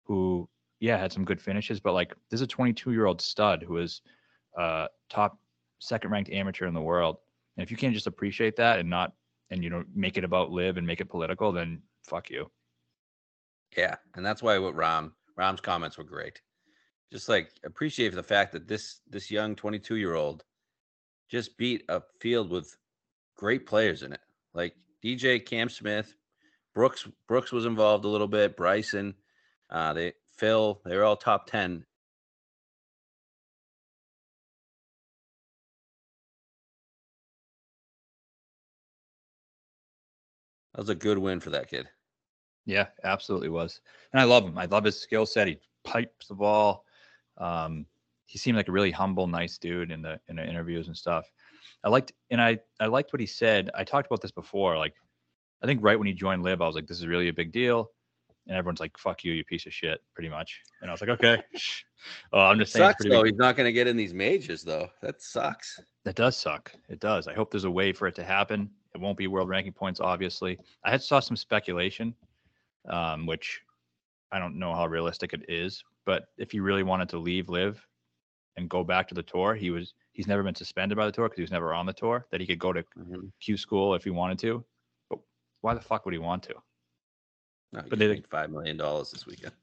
[0.05, 0.49] who
[0.81, 3.79] yeah had some good finishes, but like this is a 22 year old stud who
[3.79, 4.03] is
[4.59, 5.39] uh top
[5.79, 7.19] second ranked amateur in the world.
[7.57, 9.13] And if you can't just appreciate that and not
[9.51, 12.51] and you know make it about LIV and make it political, then fuck you.
[13.77, 16.41] Yeah, and that's why what Rahm Rahm's comments were great.
[17.13, 20.45] Just like appreciate the fact that this this young 22 year old
[21.29, 22.77] just beat a field with
[23.37, 24.21] great players in it,
[24.55, 26.15] like DJ Cam Smith,
[26.75, 27.09] Brooks.
[27.27, 28.57] Brooks was involved a little bit.
[28.57, 29.15] Bryson,
[29.71, 30.81] uh, they Phil.
[30.85, 31.85] They were all top 10.
[40.75, 41.89] That was a good win for that kid.
[42.67, 43.81] Yeah, absolutely was.
[44.13, 44.59] And I love him.
[44.59, 45.47] I love his skill set.
[45.49, 46.85] He pipes the ball.
[47.39, 47.87] Um,
[48.27, 51.31] he seemed like a really humble, nice dude in the in the interviews and stuff.
[51.85, 53.71] I liked and I I liked what he said.
[53.75, 54.77] I talked about this before.
[54.77, 54.95] Like
[55.63, 57.53] I think right when he joined LIV, I was like, this is really a big
[57.53, 57.91] deal.
[58.47, 60.61] And everyone's like, fuck you, you piece of shit, pretty much.
[60.81, 61.43] And I was like, okay.
[62.33, 63.23] oh, I'm just saying Sucks though.
[63.23, 63.33] big.
[63.33, 64.89] He's not going to get in these majors though.
[65.03, 65.81] That sucks.
[66.05, 66.73] That does suck.
[66.89, 67.27] It does.
[67.27, 68.71] I hope there's a way for it to happen.
[68.95, 70.59] It won't be world ranking points, obviously.
[70.85, 72.15] I had saw some speculation,
[72.89, 73.61] um, which
[74.31, 75.83] I don't know how realistic it is.
[76.05, 77.85] But if he really wanted to leave LIV
[78.57, 81.27] and go back to the tour, he was he's never been suspended by the tour
[81.29, 82.27] because he was never on the tour.
[82.31, 83.31] That he could go to Mhm.
[83.41, 84.65] Q school if he wanted to.
[85.11, 85.19] But
[85.61, 86.55] why the fuck would he want to?
[87.73, 89.55] No, But they- made five million dollars this weekend.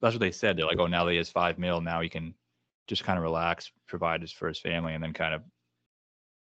[0.00, 0.56] That's what they said.
[0.56, 2.34] They're like, oh, now that he has five mil, now he can
[2.88, 5.42] just kind of relax, provide his for his family, and then kind of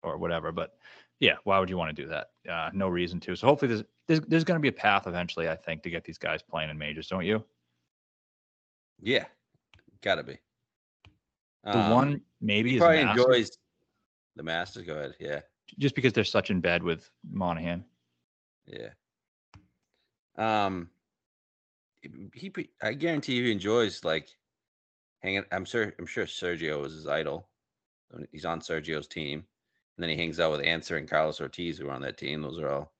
[0.03, 0.53] or whatever.
[0.53, 0.79] But
[1.19, 2.31] yeah, why would you want to do that?
[2.49, 3.37] Uh, no reason to.
[3.37, 6.05] So hopefully there's there's, there's going to be a path eventually, I think, to get
[6.05, 7.45] these guys playing in majors, don't you?
[9.01, 9.27] Yeah,
[10.03, 10.39] gotta be.
[11.65, 13.59] The Um, one maybe is probably Masters, enjoys
[14.37, 14.87] the Masters.
[14.87, 15.15] Go ahead.
[15.21, 15.41] Yeah,
[15.79, 17.85] just because they're such in bed with Monahan.
[18.67, 18.91] yeah.
[20.37, 20.91] Um,
[22.33, 24.29] he- I guarantee he enjoys like
[25.23, 25.45] hanging.
[25.53, 25.93] I'm sure.
[25.99, 27.51] I'm sure Sergio is his idol.
[28.33, 31.89] He's on Sergio's team, and then he hangs out with Ancer and Carlos Ortiz, who
[31.89, 32.41] are on that team.
[32.41, 32.95] Those are all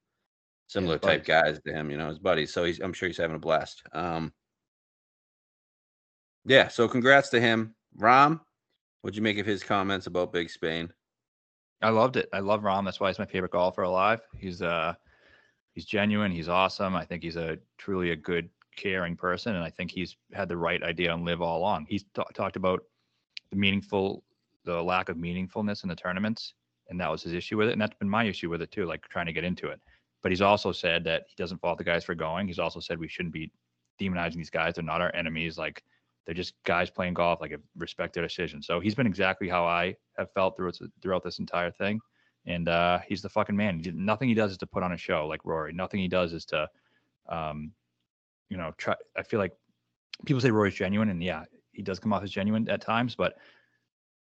[0.67, 1.27] similar type buddies.
[1.27, 1.91] guys to him.
[1.91, 2.53] You know, his buddies.
[2.53, 2.79] So he's.
[2.81, 3.83] I'm sure he's having a blast.
[3.93, 4.35] Um.
[6.45, 6.69] Yeah.
[6.69, 8.41] So congrats to him, Rahm.
[9.03, 10.93] What'd you make of his comments about Big Spain?
[11.83, 12.29] I loved it.
[12.33, 12.85] I love Rahm.
[12.85, 14.21] That's why he's my favorite golfer alive.
[14.37, 14.95] He's uh
[15.73, 16.31] he's genuine.
[16.31, 16.95] He's awesome.
[16.95, 20.57] I think he's a truly a good, caring person, and I think he's had the
[20.57, 21.87] right idea on LIV all along.
[21.89, 22.83] He's t- talked about
[23.51, 24.25] the meaningful,
[24.65, 26.55] the lack of meaningfulness in the tournaments,
[26.89, 28.87] and that was his issue with it, and that's been my issue with it too,
[28.87, 29.81] like trying to get into it.
[30.23, 32.47] But he's also said that he doesn't fault the guys for going.
[32.47, 33.51] He's also said we shouldn't be
[34.01, 34.75] demonizing these guys.
[34.75, 35.59] They're not our enemies.
[35.59, 35.83] Like
[36.27, 37.41] they're just guys playing golf.
[37.41, 38.63] Like respect their decision.
[38.63, 42.01] So he's been exactly how I have felt throughout throughout this entire thing
[42.47, 43.77] and uh, he's the fucking man.
[43.77, 45.73] He did, nothing he does is to put on a show like Rory.
[45.73, 46.69] Nothing he does is to,
[47.29, 47.73] um,
[48.49, 48.95] you know, try.
[49.17, 49.53] I feel like
[50.25, 53.15] people say Rory's genuine, and yeah, he does come off as genuine at times.
[53.15, 53.37] But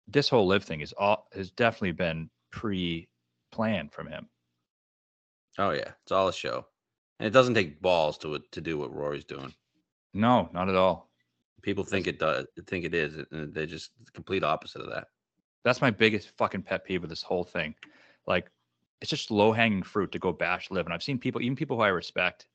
[0.06, 4.28] this whole LIV thing is all has definitely been pre-planned from him.
[5.58, 6.66] Oh yeah, it's all a show,
[7.18, 9.52] and it doesn't take balls to to do what Rory's doing.
[10.14, 11.05] No, not at all.
[11.66, 12.46] People think it does.
[12.68, 15.08] Think it is, and they're just the complete opposite of that.
[15.64, 17.74] That's my biggest fucking pet peeve with this whole thing.
[18.24, 18.52] Like,
[19.00, 20.86] it's just low hanging fruit to go bash LIV.
[20.86, 22.46] And I've seen people, even people who I respect.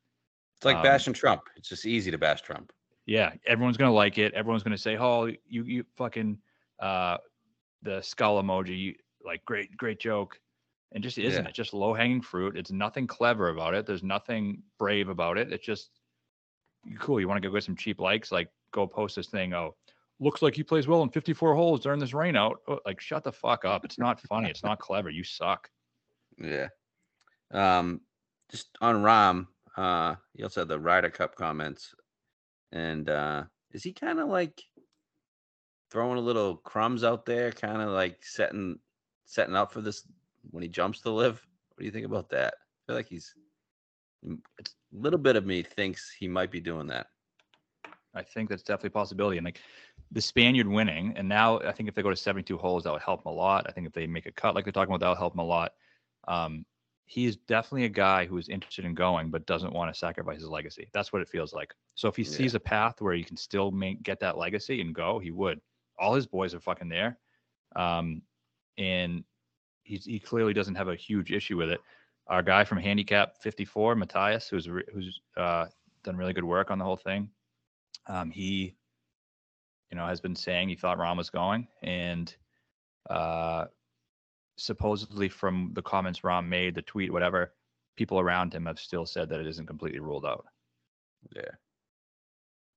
[0.56, 1.42] It's like um, bashing Trump.
[1.58, 2.72] It's just easy to bash Trump.
[3.06, 4.34] Yeah, everyone's gonna like it.
[4.34, 6.38] Everyone's gonna say, "Oh, you you fucking
[6.80, 7.18] uh,
[7.82, 8.96] the skull emoji, you,
[9.26, 10.40] like great great joke,"
[10.94, 11.50] and just isn't Yeah.
[11.50, 11.54] it?
[11.54, 12.56] Just low hanging fruit.
[12.56, 13.86] It's nothing clever about it.
[13.86, 15.52] There's nothing brave about it.
[15.52, 15.90] It's just
[16.98, 17.20] cool.
[17.20, 18.32] You want to go get some cheap likes?
[18.32, 19.54] Like go post this thing.
[19.54, 19.76] Oh,
[20.20, 22.60] looks like he plays well in 54 holes during this rain out.
[22.68, 23.84] Oh, like shut the fuck up.
[23.84, 24.50] It's not funny.
[24.50, 25.10] It's not clever.
[25.10, 25.70] You suck.
[26.38, 26.68] Yeah.
[27.52, 28.02] Um,
[28.50, 29.48] just on Rahm,
[29.78, 31.94] uh, he also had the Ryder Cup comments,
[32.72, 34.62] and uh, is he kind of like
[35.90, 38.80] throwing a little crumbs out there, kind of like setting
[39.26, 40.08] setting up for this
[40.50, 41.42] when he jumps to LIV?
[41.70, 42.54] What do you think about that?
[42.54, 43.34] I feel like he's
[44.26, 44.36] a
[44.92, 47.08] little bit of me thinks he might be doing that.
[48.14, 49.38] I think that's definitely a possibility.
[49.38, 49.60] And like
[50.12, 53.02] the Spaniard winning, and now I think if they go to 72 holes, that would
[53.02, 53.66] help him a lot.
[53.68, 55.46] I think if they make a cut like they're talking about, that'll help him a
[55.46, 55.74] lot.
[56.28, 56.66] Um,
[57.06, 60.40] he is definitely a guy who is interested in going, but doesn't want to sacrifice
[60.40, 60.90] his legacy.
[60.94, 61.74] That's what it feels like.
[61.96, 62.30] So if he Yeah.
[62.30, 65.60] sees a path where he can still make, get that legacy and go, he would.
[66.00, 67.20] All his boys are fucking there.
[67.76, 68.22] Um,
[68.78, 69.24] and
[69.84, 71.82] he's, he clearly doesn't have a huge issue with it.
[72.28, 75.66] Our guy from Handicap 54, Matthias, who's who's uh,
[76.04, 77.30] done really good work on the whole thing.
[78.08, 78.76] Um, he,
[79.92, 82.34] you know, has been saying he thought Rahm was going, and
[83.10, 83.66] uh,
[84.58, 87.54] supposedly from the comments Rahm made, the tweet, whatever,
[87.98, 90.46] people around him have still said that it isn't completely ruled out.
[91.36, 91.52] Yeah.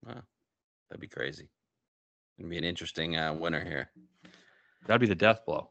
[0.06, 0.22] Wow.
[0.90, 1.48] That'd be crazy.
[2.38, 3.90] It'd be an interesting uh, winner here.
[4.86, 5.70] That'd be the death blow.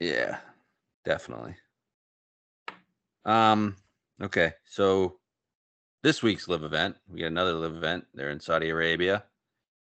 [0.00, 0.38] Yeah,
[1.04, 1.56] definitely.
[3.24, 3.76] Um,
[4.22, 5.18] okay, so
[6.02, 8.04] this week's LIV event, we got another LIV event.
[8.14, 9.24] They're in Saudi Arabia,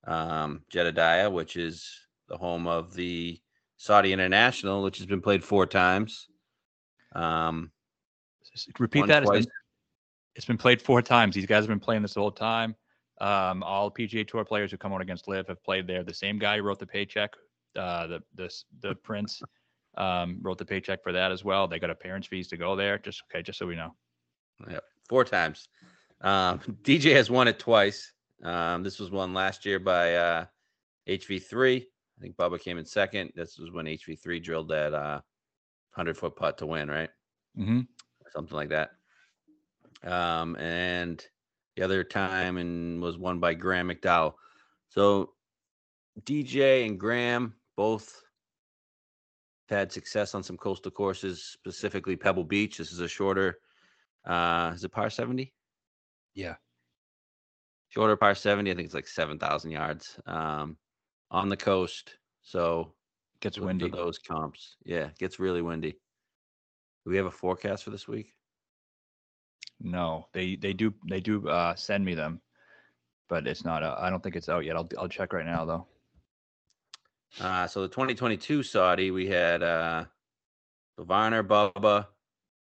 [0.06, 1.90] um, Jeddah, which is
[2.28, 3.40] the home of the
[3.78, 6.28] Saudi International, which has been played four times.
[7.14, 7.72] Um,
[8.80, 9.24] Repeat that.
[9.24, 9.46] It's been,
[10.36, 11.36] it's been played four times.
[11.36, 12.76] These guys have been playing this the whole time.
[13.22, 16.04] Um, all PGA Tour players who come out against LIV have played there.
[16.04, 17.32] The same guy who wrote the paycheck,
[17.78, 19.42] uh, the the the Prince,
[19.98, 21.68] um, wrote the paycheck for that as well.
[21.68, 22.98] They got a parents' fees to go there.
[22.98, 23.96] Just okay, just so we know.
[24.70, 25.68] Yep, four times.
[26.24, 28.14] Um, DJ has won it twice.
[28.44, 30.46] Um, this was won last year by uh,
[31.08, 31.82] HV3.
[31.82, 33.32] I think Bubba came in second.
[33.36, 35.22] This was when HV3 drilled that uh,
[35.96, 37.10] 100 foot putt to win, right?
[37.58, 37.82] Mm-hmm.
[38.32, 38.92] Something like that.
[40.04, 41.26] Um, and
[41.76, 44.34] the other time and was won by Graham McDowell.
[44.90, 45.34] So
[46.22, 48.22] DJ and Graham both
[49.70, 52.78] had success on some coastal courses, specifically Pebble Beach.
[52.78, 53.60] This is a shorter,
[54.26, 55.52] uh, is it par 70?
[56.34, 56.56] Yeah.
[57.90, 58.72] Shorter par 70.
[58.72, 60.78] I think it's like 7,000 yards um,
[61.30, 62.18] on the coast.
[62.42, 62.94] So
[63.40, 63.90] Gets look windy.
[63.90, 64.78] those comps.
[64.86, 65.92] Yeah, it gets really windy.
[65.92, 68.34] Do we have a forecast for this week?
[69.82, 72.40] No, they they do they do uh, send me them,
[73.28, 73.84] but it's not.
[73.84, 74.78] Uh, I don't think it's out yet.
[74.78, 75.88] I'll I'll check right now though.
[77.42, 80.06] Uh, so the 2022 Saudi, we had uh,
[81.00, 82.08] Varner, Bubba,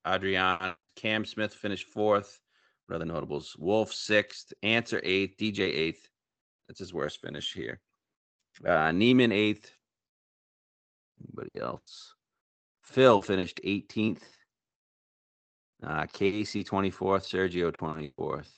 [0.07, 2.39] Adrian, Cam Smith finished fourth.
[2.91, 3.55] Other notables?
[3.57, 6.09] Wolff sixth, Ancer eighth, DJ eighth.
[6.67, 7.79] That's his worst finish here.
[8.65, 9.71] Uh, Niemann eighth.
[11.21, 12.15] Anybody else?
[12.81, 14.21] Phil finished 18th.
[15.83, 18.49] Uh, Casey 24th, Sergio 24th,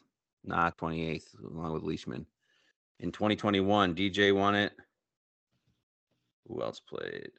[0.44, 2.26] Na 28th, along with Leishman.
[3.00, 4.74] In 2021, DJ won it.
[6.48, 7.32] Who else played?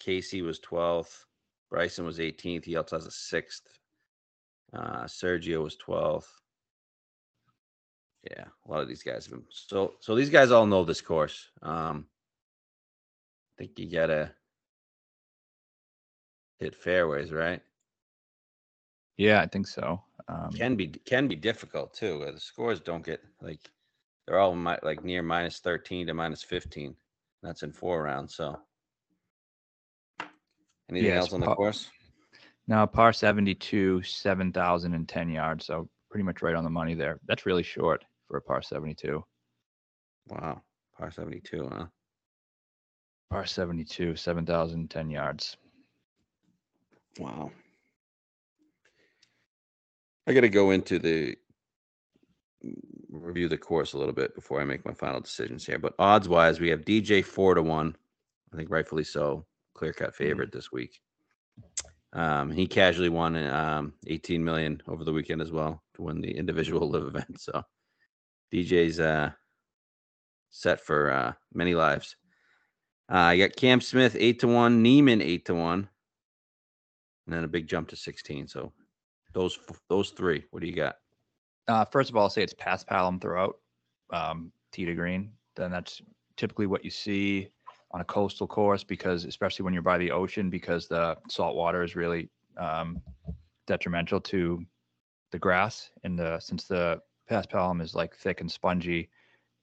[0.00, 1.24] Casey was 12th.
[1.70, 2.64] Bryson was 18th.
[2.64, 3.78] He also has a sixth.
[4.74, 6.26] Uh, Sergio was 12th.
[8.30, 11.02] Yeah, a lot of these guys have been so so these guys all know this
[11.02, 11.50] course.
[11.62, 12.06] Um
[13.52, 14.32] I think you gotta
[16.58, 17.60] hit fairways, right?
[19.18, 20.02] Yeah, I think so.
[20.26, 22.26] Um, Can be can be difficult too.
[22.32, 23.60] The scores don't get like
[24.26, 26.96] they're all mi- like near minus 13 to minus 15.
[27.42, 28.34] That's in four rounds.
[28.34, 28.58] So
[30.88, 31.90] anything Yeah, else on the course?
[32.66, 35.66] Now par 72, 7,010 yards.
[35.66, 37.18] So pretty much right on the money there.
[37.26, 39.22] That's really short for a par 72.
[40.28, 40.62] Wow.
[40.96, 41.86] Par 72, huh?
[43.30, 45.56] Par 72, 7,010 yards.
[47.18, 47.50] Wow.
[50.26, 51.36] I got to go into the
[53.10, 55.78] review the course a little bit before I make my final decisions here.
[55.78, 57.94] But odds wise, we have DJ four to one.
[58.52, 59.44] I think rightfully so.
[59.74, 60.24] Clear cut mm-hmm.
[60.24, 61.00] favorite this week.
[62.14, 66.30] Um, he casually won um, 18 million over the weekend as well to win the
[66.30, 67.40] individual LIV event.
[67.40, 67.62] So
[68.52, 69.32] DJ's uh,
[70.50, 72.16] set for uh, many lives.
[73.12, 75.88] Uh, I got Cam Smith eight to one, Niemann eight to one,
[77.26, 78.48] and then a big jump to 16.
[78.48, 78.72] So
[79.32, 79.58] those
[79.88, 80.44] those three.
[80.52, 80.96] What do you got?
[81.66, 83.56] Uh, first of all, I'll say it's paspalum throughout,
[84.12, 85.32] um, tee to green.
[85.56, 86.00] Then that's
[86.36, 87.48] typically what you see
[87.94, 91.84] on a coastal course because, especially when you're by the ocean, because the salt water
[91.84, 92.28] is really
[92.58, 93.00] um,
[93.68, 94.66] detrimental to
[95.30, 95.90] the grass.
[96.02, 99.10] And the since the paspalum is like thick and spongy,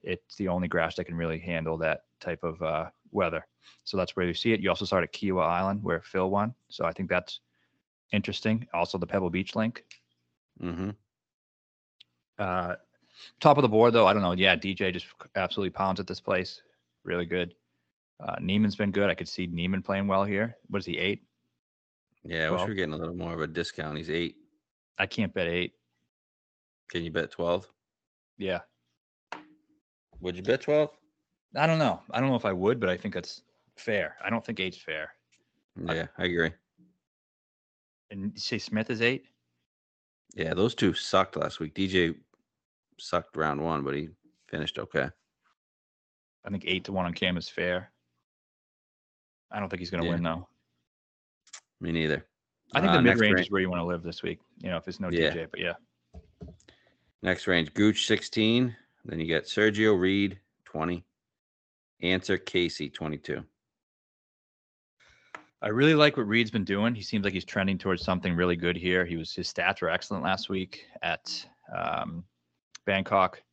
[0.02, 3.46] it's the only grass that can really handle that type of uh, weather.
[3.84, 4.62] So that's where you see it.
[4.62, 6.54] You also start at Kiawah Island where Phil won.
[6.70, 7.42] So I think that's
[8.14, 8.66] interesting.
[8.74, 9.84] Also, the Pebble Beach link.
[10.64, 10.92] Mm-hmm.
[12.40, 12.76] Uh,
[13.42, 14.32] top of the board though, I don't know.
[14.32, 16.62] Yeah, DJ just absolutely pounds at this place.
[17.04, 17.56] Really good.
[18.22, 19.10] Uh, Niemann's been good.
[19.10, 20.56] I could see Niemann playing well here.
[20.68, 21.24] What is he eight?
[22.24, 23.98] Yeah, I wish we were getting a little more of a discount.
[23.98, 24.36] He's eight.
[25.00, 25.74] I can't bet eight.
[26.90, 27.68] Can you bet 12?
[28.38, 28.60] Yeah,
[30.20, 30.92] Would you bet 12?
[31.56, 32.02] I don't know.
[32.12, 33.42] I don't know if I would, but I think that's
[33.78, 34.18] fair.
[34.24, 35.14] I don't think eight's fair.
[35.88, 36.52] I- Yeah, I agree.
[38.12, 39.26] And you say Smith is eight?
[40.36, 41.74] Yeah, those two sucked last week.
[41.74, 42.16] DJ
[43.00, 44.10] sucked round one, but he
[44.50, 45.10] finished okay.
[46.46, 47.91] I think eight to one on Cam is fair.
[49.52, 50.14] I don't think he's going to Yeah.
[50.14, 50.48] win though.
[51.80, 52.26] Me neither.
[52.74, 54.40] I think Uh, the mid range is where you want to live this week.
[54.60, 55.32] You know, if it's no Yeah.
[55.32, 55.74] DJ, but yeah.
[57.22, 58.76] Next range, Gooch 16.
[59.06, 61.04] Then you get Sergio Reed 20.
[62.02, 63.44] Ancer Casey 22.
[65.62, 66.96] I really like what Reed's been doing.
[66.96, 69.06] He seems like he's trending towards something really good here.
[69.06, 71.46] He was his stats were excellent last week at
[71.76, 72.26] um,
[72.86, 73.44] Bangkok,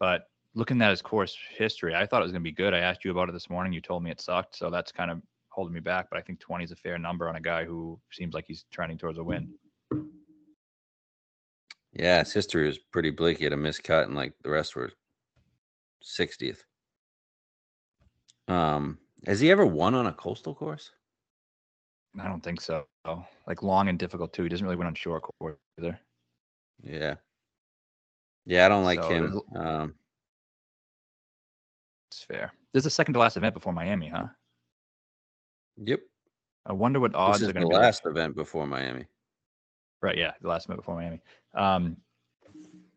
[0.00, 2.74] but looking at his course history, I thought it was going to be good.
[2.74, 3.72] I asked you about it this morning.
[3.72, 6.08] You told me it sucked, so that's kind of holding me back.
[6.10, 8.64] But I think 20 is a fair number on a guy who seems like he's
[8.72, 9.48] trending towards a win.
[11.92, 13.38] Yeah, his history was pretty bleak.
[13.38, 14.90] He had a miscut, and like the rest were
[16.04, 16.58] 60th.
[18.48, 20.90] Um, has he ever won on a coastal course?
[22.20, 22.86] I don't think so.
[23.46, 24.42] Like long and difficult too.
[24.42, 26.00] He doesn't really win on short course either.
[26.82, 27.14] Yeah.
[28.44, 29.40] Yeah, I don't like So him.
[29.54, 29.94] Um,
[32.10, 32.52] It's fair.
[32.72, 34.26] This is the second to last event before Miami, huh?
[35.76, 36.00] yep.
[36.66, 37.74] I wonder what odds is are going to be.
[37.74, 39.06] The last event before Miami.
[40.02, 41.20] Right, yeah, the last event before Miami.
[41.54, 41.96] Um,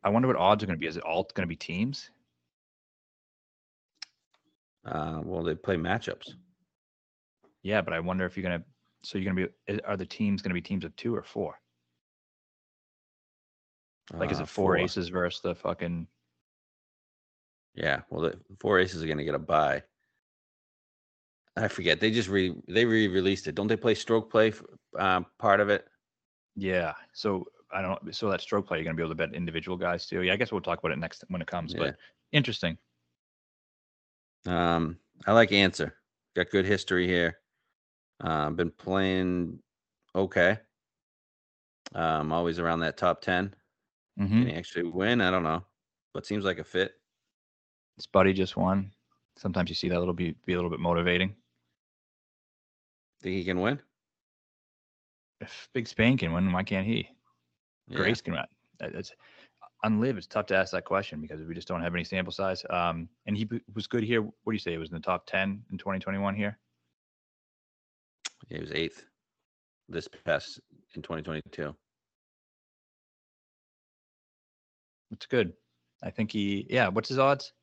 [0.04, 0.88] I wonder what odds are going to be.
[0.88, 2.10] Is it all going to be teams?
[4.86, 6.34] Uh, well, they play matchups.
[7.64, 8.66] Yeah, but I wonder if you're going to.
[9.04, 9.82] So you're going to be.
[9.84, 11.60] Are the teams going to be teams of two or four?
[14.14, 16.08] Like, is Uh, it four, aces versus the fucking?
[17.76, 19.84] Yeah, well, the four aces are going to get a buy.
[21.58, 22.00] I forget.
[22.00, 23.56] They just re they re-released it.
[23.56, 24.54] Don't they play stroke play
[24.98, 25.88] um, part of it?
[26.56, 26.94] Yeah.
[27.14, 28.16] So I don't.
[28.16, 30.22] So that stroke play, you're going to be able to bet individual guys too.
[30.22, 31.74] Yeah, I guess we'll talk about it next when it comes.
[31.74, 31.80] Yeah.
[31.80, 31.96] But
[32.32, 32.78] interesting.
[34.46, 34.98] Um,
[35.28, 35.96] I like Ancer.
[36.36, 37.38] Got good history here.
[38.22, 39.60] Uh, been playing
[40.16, 40.58] okay.
[41.94, 43.54] Um, always around that top 10
[44.18, 45.20] hmm Can he actually win?
[45.20, 45.66] I don't know,
[46.14, 46.94] but seems like a fit.
[48.02, 48.92] His buddy just won.
[49.38, 51.36] Sometimes you see that little be be a little bit motivating.
[53.22, 53.80] Think he can win?
[55.40, 57.08] If Big Spain can win, why can't he?
[57.88, 57.98] Yeah.
[57.98, 58.42] Grace can win.
[58.80, 59.12] That- It's
[59.84, 60.18] on LIV.
[60.18, 62.66] It's tough to ask that question because we just don't have any sample size.
[62.72, 64.24] Um, and he was good here.
[64.24, 64.74] What do you say?
[64.74, 66.58] It was in the top ten in 2021 here.
[68.50, 69.06] Yeah, he was eighth
[69.90, 70.60] this past
[70.96, 71.76] in 2022.
[75.12, 75.54] It's good.
[76.02, 76.66] I think he.
[76.68, 76.88] Yeah.
[76.88, 77.54] What's his odds?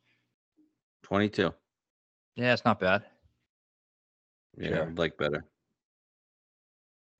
[1.12, 1.52] 22.
[2.36, 3.02] Yeah, it's not bad.
[4.58, 4.82] Yeah, Sure.
[4.88, 5.44] I'd like better.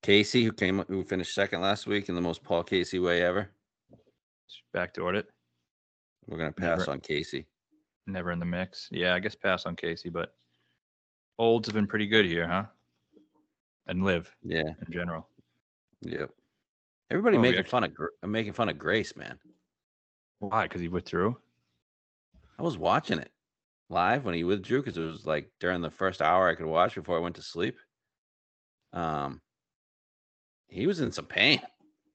[0.03, 3.51] Casey, who came who finished second last week in the most Paul Casey way ever.
[4.49, 5.28] Just backdoored it.
[6.26, 7.47] We're gonna pass Never- on Casey.
[8.07, 8.89] Never in the mix.
[8.93, 10.36] Yeah, I guess pass on Casey, but
[11.39, 12.66] olds have been pretty good here, huh?
[13.86, 15.28] And LIV Yeah, in general.
[16.03, 16.30] yep.
[17.11, 19.39] Everybody Oh, making fun of Gr- making fun of Grace, man.
[20.41, 20.64] Why?
[20.66, 21.41] Because he withdrew.
[22.59, 23.32] I was watching it
[23.91, 26.95] live when he withdrew because it was like during the first hour I could watch
[26.95, 27.78] before I went to sleep.
[28.93, 29.41] Um,
[30.68, 31.61] he was in some pain,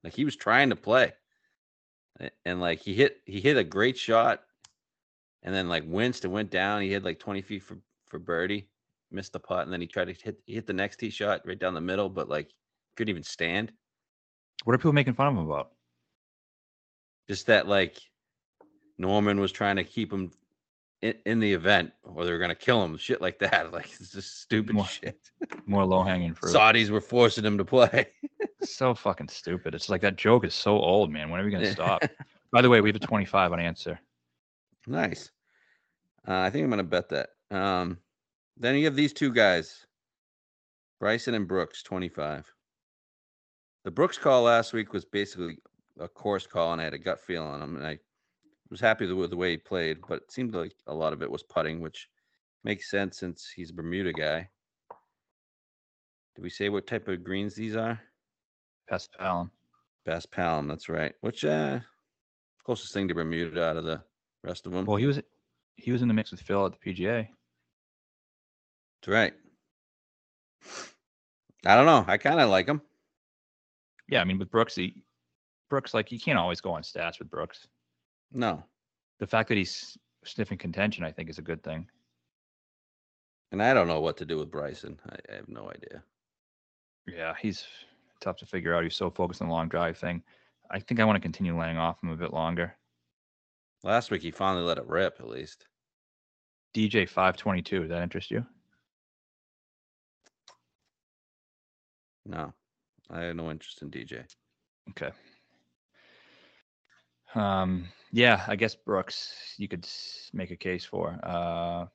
[0.04, 1.14] like he was trying to play,
[2.46, 4.42] and like he hit he hit a great shot,
[5.42, 6.82] and then like winced and went down.
[6.82, 8.70] He hit like twenty feet for for birdie,
[9.12, 11.42] missed the putt, and then he tried to hit he hit the next tee shot
[11.46, 12.52] right down the middle, but like
[12.96, 13.72] couldn't even stand.
[14.64, 15.72] What are people making fun of him about?
[17.28, 18.00] Just that like
[18.98, 20.32] Norman was trying to keep him
[21.04, 23.72] in, in the event, or they were gonna kill him, shit like that.
[23.74, 25.20] Like it's just stupid More- shit.
[25.66, 26.56] More low hanging fruit.
[26.56, 28.08] Saudis were forcing him to play.
[28.64, 29.76] so fucking stupid.
[29.76, 31.30] It's like that joke is so old, man.
[31.30, 32.04] When are we gonna stop?
[32.52, 34.00] By the way, we have a 25 on Ancer.
[34.88, 35.30] nice.
[36.26, 37.30] Uh, I think I'm gonna bet that.
[37.52, 37.98] Um,
[38.56, 39.86] then you have these two guys,
[41.00, 42.50] Bryson and Brooks, 25.
[43.84, 45.58] The Brooks call last week was basically
[46.00, 48.00] a course call, and I had a gut feeling on him, and I
[48.74, 51.30] was happy with the way he played, but it seemed like a lot of it
[51.30, 52.10] was putting, which
[52.64, 54.50] makes sense since he's a Bermuda guy.
[56.34, 58.02] Did we say what type of greens these are?
[58.90, 59.52] Pass Palom.
[60.08, 61.14] Paspalum, that's right.
[61.22, 61.80] Which uh
[62.66, 64.02] closest thing to Bermuda out of the
[64.44, 64.86] rest of them.
[64.86, 65.22] Well, he was
[65.76, 67.28] he was in the mix with Phil at the PGA.
[69.02, 69.34] That's right.
[71.64, 72.04] I don't know.
[72.08, 72.82] I kind of like him.
[74.10, 75.04] Yeah, I mean with Brooks, he
[75.70, 77.68] Brooks like you can't always go on stats with Brooks.
[78.34, 78.64] No,
[79.20, 81.88] The fact that he's sniffing contention, I think, is a good thing.
[83.52, 85.00] and I don't know what to do with Bryson.
[85.08, 86.04] I, I have no idea.
[87.06, 87.66] Yeah, he's
[88.22, 88.84] tough to figure out.
[88.84, 90.24] He's so focused on the long drive thing.
[90.72, 92.76] I think I want to continue laying off him a bit longer.
[93.84, 95.20] Last week he finally let it rip.
[95.20, 95.68] At least
[96.74, 98.44] DJ 522, does that interest you?
[102.26, 102.54] no,
[103.12, 104.24] I have no interest in DJ.
[104.92, 105.12] Okay.
[107.36, 109.88] Um, yeah, I guess Brooks, you could
[110.34, 111.20] make a case for.
[111.24, 111.88] Uh,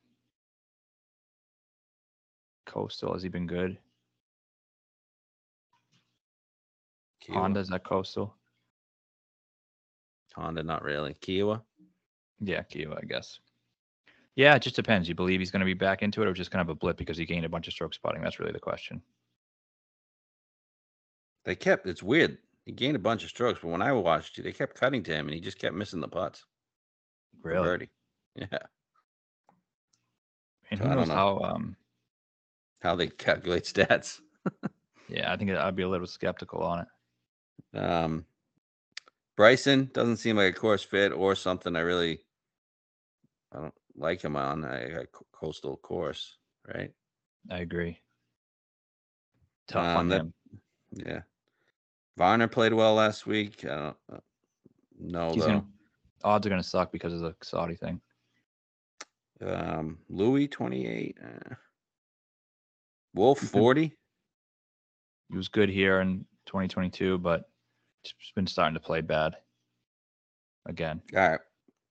[2.66, 3.78] Coastal, has he been good?
[7.24, 7.34] Kiawah.
[7.34, 8.34] Honda's that Coastal?
[10.34, 11.14] Honda, not really.
[11.14, 11.62] Kiawah.
[12.40, 13.38] Yeah, Kiawah, I guess.
[14.36, 15.08] Yeah, it just depends.
[15.08, 16.96] You believe he's going to be back into it or just kind of a blip
[16.96, 18.22] because he gained a bunch of stroke spotting?
[18.22, 19.02] That's really the question.
[21.44, 21.86] They kept.
[21.86, 22.38] It's weird.
[22.68, 25.10] He gained a bunch of strokes, but when I watched, you, they kept cutting to
[25.14, 26.44] him, and he just kept missing the putts.
[27.42, 27.64] Really?
[27.66, 27.90] birdie.
[28.34, 28.46] Yeah.
[30.70, 31.14] And So who I don't knows know.
[31.14, 31.38] how?
[31.40, 31.76] Um,
[32.82, 34.20] How they calculate stats.
[35.08, 36.80] yeah, I think I'd be a little skeptical on
[37.72, 37.78] it.
[37.78, 38.26] Um,
[39.34, 42.20] Bryson doesn't seem like a course fit or something I really
[43.50, 46.92] I don't like him on a, a coastal course, right?
[47.50, 47.98] I agree.
[49.68, 50.34] Tough Um, on that- him.
[50.92, 51.20] Yeah.
[52.18, 53.64] Varner played well last week.
[53.64, 54.18] I don't uh,
[54.98, 55.46] know He's though.
[55.46, 55.64] gonna
[56.24, 58.00] odds are gonna suck because of the Saudi thing.
[59.40, 61.16] Um, Louis twenty eight.
[61.24, 61.54] Uh,
[63.14, 63.94] Wolff forty.
[65.30, 67.50] He was good here in 2022, but
[68.02, 69.36] just been starting to play bad
[70.66, 71.02] again.
[71.14, 71.40] All right.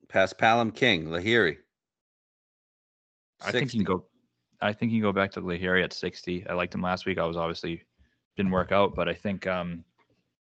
[0.07, 1.57] Paspalum King Lahiri.
[3.45, 4.05] I think he can go.
[4.59, 6.47] I think he can go back to Lahiri at 60.
[6.49, 7.19] I liked him last week.
[7.19, 7.83] I was obviously
[8.35, 9.83] didn't work out, but I think um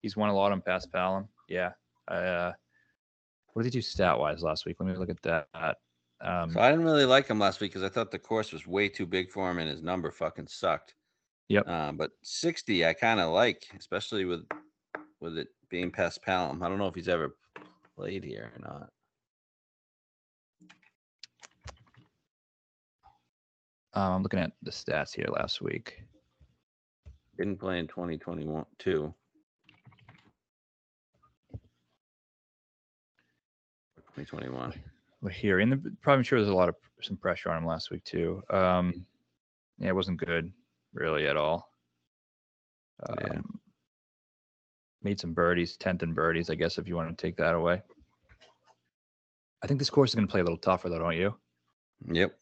[0.02, 1.28] he's won a lot on paspalum.
[1.47, 1.72] Yeah.
[2.08, 2.52] Uh,
[3.54, 4.78] what did he do stat wise last week?
[4.80, 5.78] Let me look at that.
[6.22, 8.68] Um, So I didn't really like him last week because I thought the course was
[8.68, 10.95] way too big for him and his number fucking sucked.
[11.50, 11.64] Yep.
[11.68, 14.45] Uh, but 60 I kind of like, especially with
[15.20, 16.64] with it being paspalum.
[16.64, 17.36] I don't know if he's ever
[17.95, 18.89] played here or not.
[23.93, 26.04] um, I'm looking at the stats here last week.
[27.38, 29.14] Didn't play in 2021 too.
[34.26, 34.74] 2021.
[35.24, 38.03] Lahiri, and the, probably sure there's a lot of some pressure on him last week
[38.03, 38.41] too.
[38.49, 39.05] Um,
[39.78, 40.51] yeah, it wasn't good
[40.93, 41.72] really at all.
[43.22, 43.34] Yeah.
[43.36, 43.59] Um,
[45.01, 47.82] Made some birdies, tenth and birdies, I guess, if you want to take that away.
[49.63, 51.36] I think this course is going to play a little tougher, though, don't you?
[52.11, 52.36] Yep.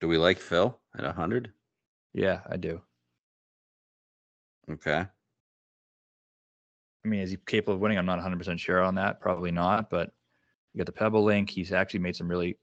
[0.00, 1.52] Do we like Phil at 100?
[2.14, 2.80] Yeah, I do.
[4.70, 5.04] Okay.
[7.04, 7.98] I mean, is he capable of winning?
[7.98, 9.20] I'm not 100% sure on that.
[9.20, 10.10] Probably not, but
[10.72, 11.50] you got the Pebble link.
[11.50, 12.58] He's actually made some really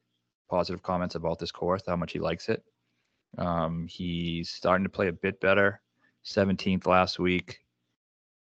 [0.49, 2.63] positive comments about this course, how much he likes it.
[3.37, 5.81] Um, he's starting to play a bit better.
[6.25, 7.59] 17th last week.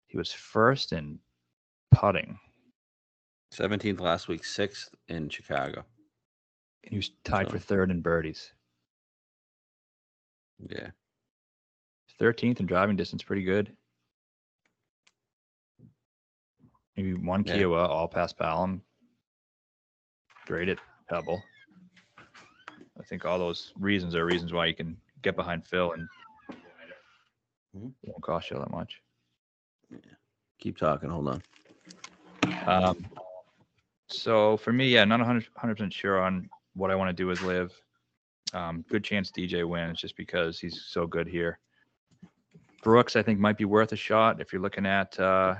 [0.07, 1.19] He was first in
[1.91, 2.37] putting.
[3.53, 5.85] 17th last week, sixth in Chicago.
[6.83, 8.51] And he was tied for third in birdies.
[10.67, 10.89] Yeah.
[12.19, 13.75] 13th in driving distance, pretty good.
[17.01, 17.55] Maybe one Yeah.
[17.55, 18.81] Kiawah, all paspalum.
[20.45, 20.77] Great at
[21.09, 21.43] Pebble.
[22.99, 26.07] I think all those reasons are reasons why you can get behind Phil and
[27.75, 27.93] Mhm.
[28.03, 29.01] it won't cost you that much.
[30.59, 31.09] Keep talking.
[31.09, 31.43] Hold on.
[32.67, 33.09] Um,
[34.07, 37.41] so for me, yeah, not 100 percent sure on what I want to do as
[37.41, 37.73] live.
[38.53, 41.59] Um, good chance DJ wins just because he's so good here.
[42.83, 45.55] Brooks, I think, might be worth a shot if you're looking at uh,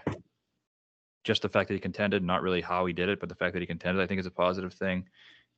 [1.23, 3.53] just the fact that he contended, not really how he did it, but the fact
[3.53, 5.07] that he contended, I think is a positive thing.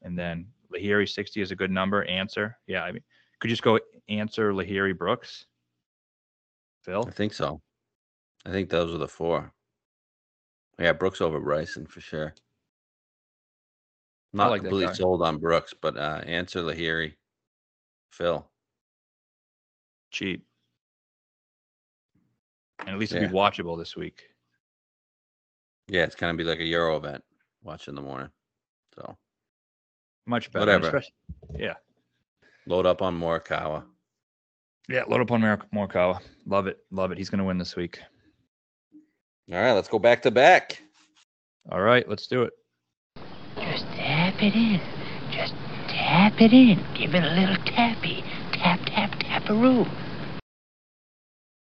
[0.01, 2.03] And then Lahiri 60 is a good number.
[2.05, 3.03] Ancer, yeah, I mean,
[3.39, 5.45] could you just go Ancer Lahiri Brooks.
[6.83, 7.61] Phil, I think so.
[8.45, 9.53] I think those are the four.
[10.79, 12.33] Yeah, Brooks over Bryson for sure.
[14.33, 17.13] Not like completely sold on Brooks, but uh Ancer Lahiri.
[18.11, 18.45] Phil.
[20.11, 20.45] cheap.
[22.79, 24.23] And at least it'll be watchable this week.
[25.93, 27.23] Yeah, it's gonna be like a Euro event.
[27.61, 28.29] Watch in the morning.
[28.95, 29.15] So
[30.25, 30.79] Much better.
[30.79, 31.03] Whatever.
[31.55, 31.75] Yeah.
[32.65, 33.83] load up on Morikawa.
[34.89, 35.03] Yeah.
[35.07, 36.19] Load up on Mar- Morikawa.
[36.47, 36.79] Love it.
[36.89, 37.19] Love it.
[37.19, 37.99] He's going to win this week.
[39.51, 40.81] All right, let's go back to back.
[41.71, 42.09] All right.
[42.09, 42.53] Let's do it.
[43.57, 44.81] Just tap it in.
[45.31, 45.53] Just
[45.89, 46.83] tap it in.
[46.97, 48.23] Give it a little tappy.
[48.53, 49.87] Tap, tap, taparoo.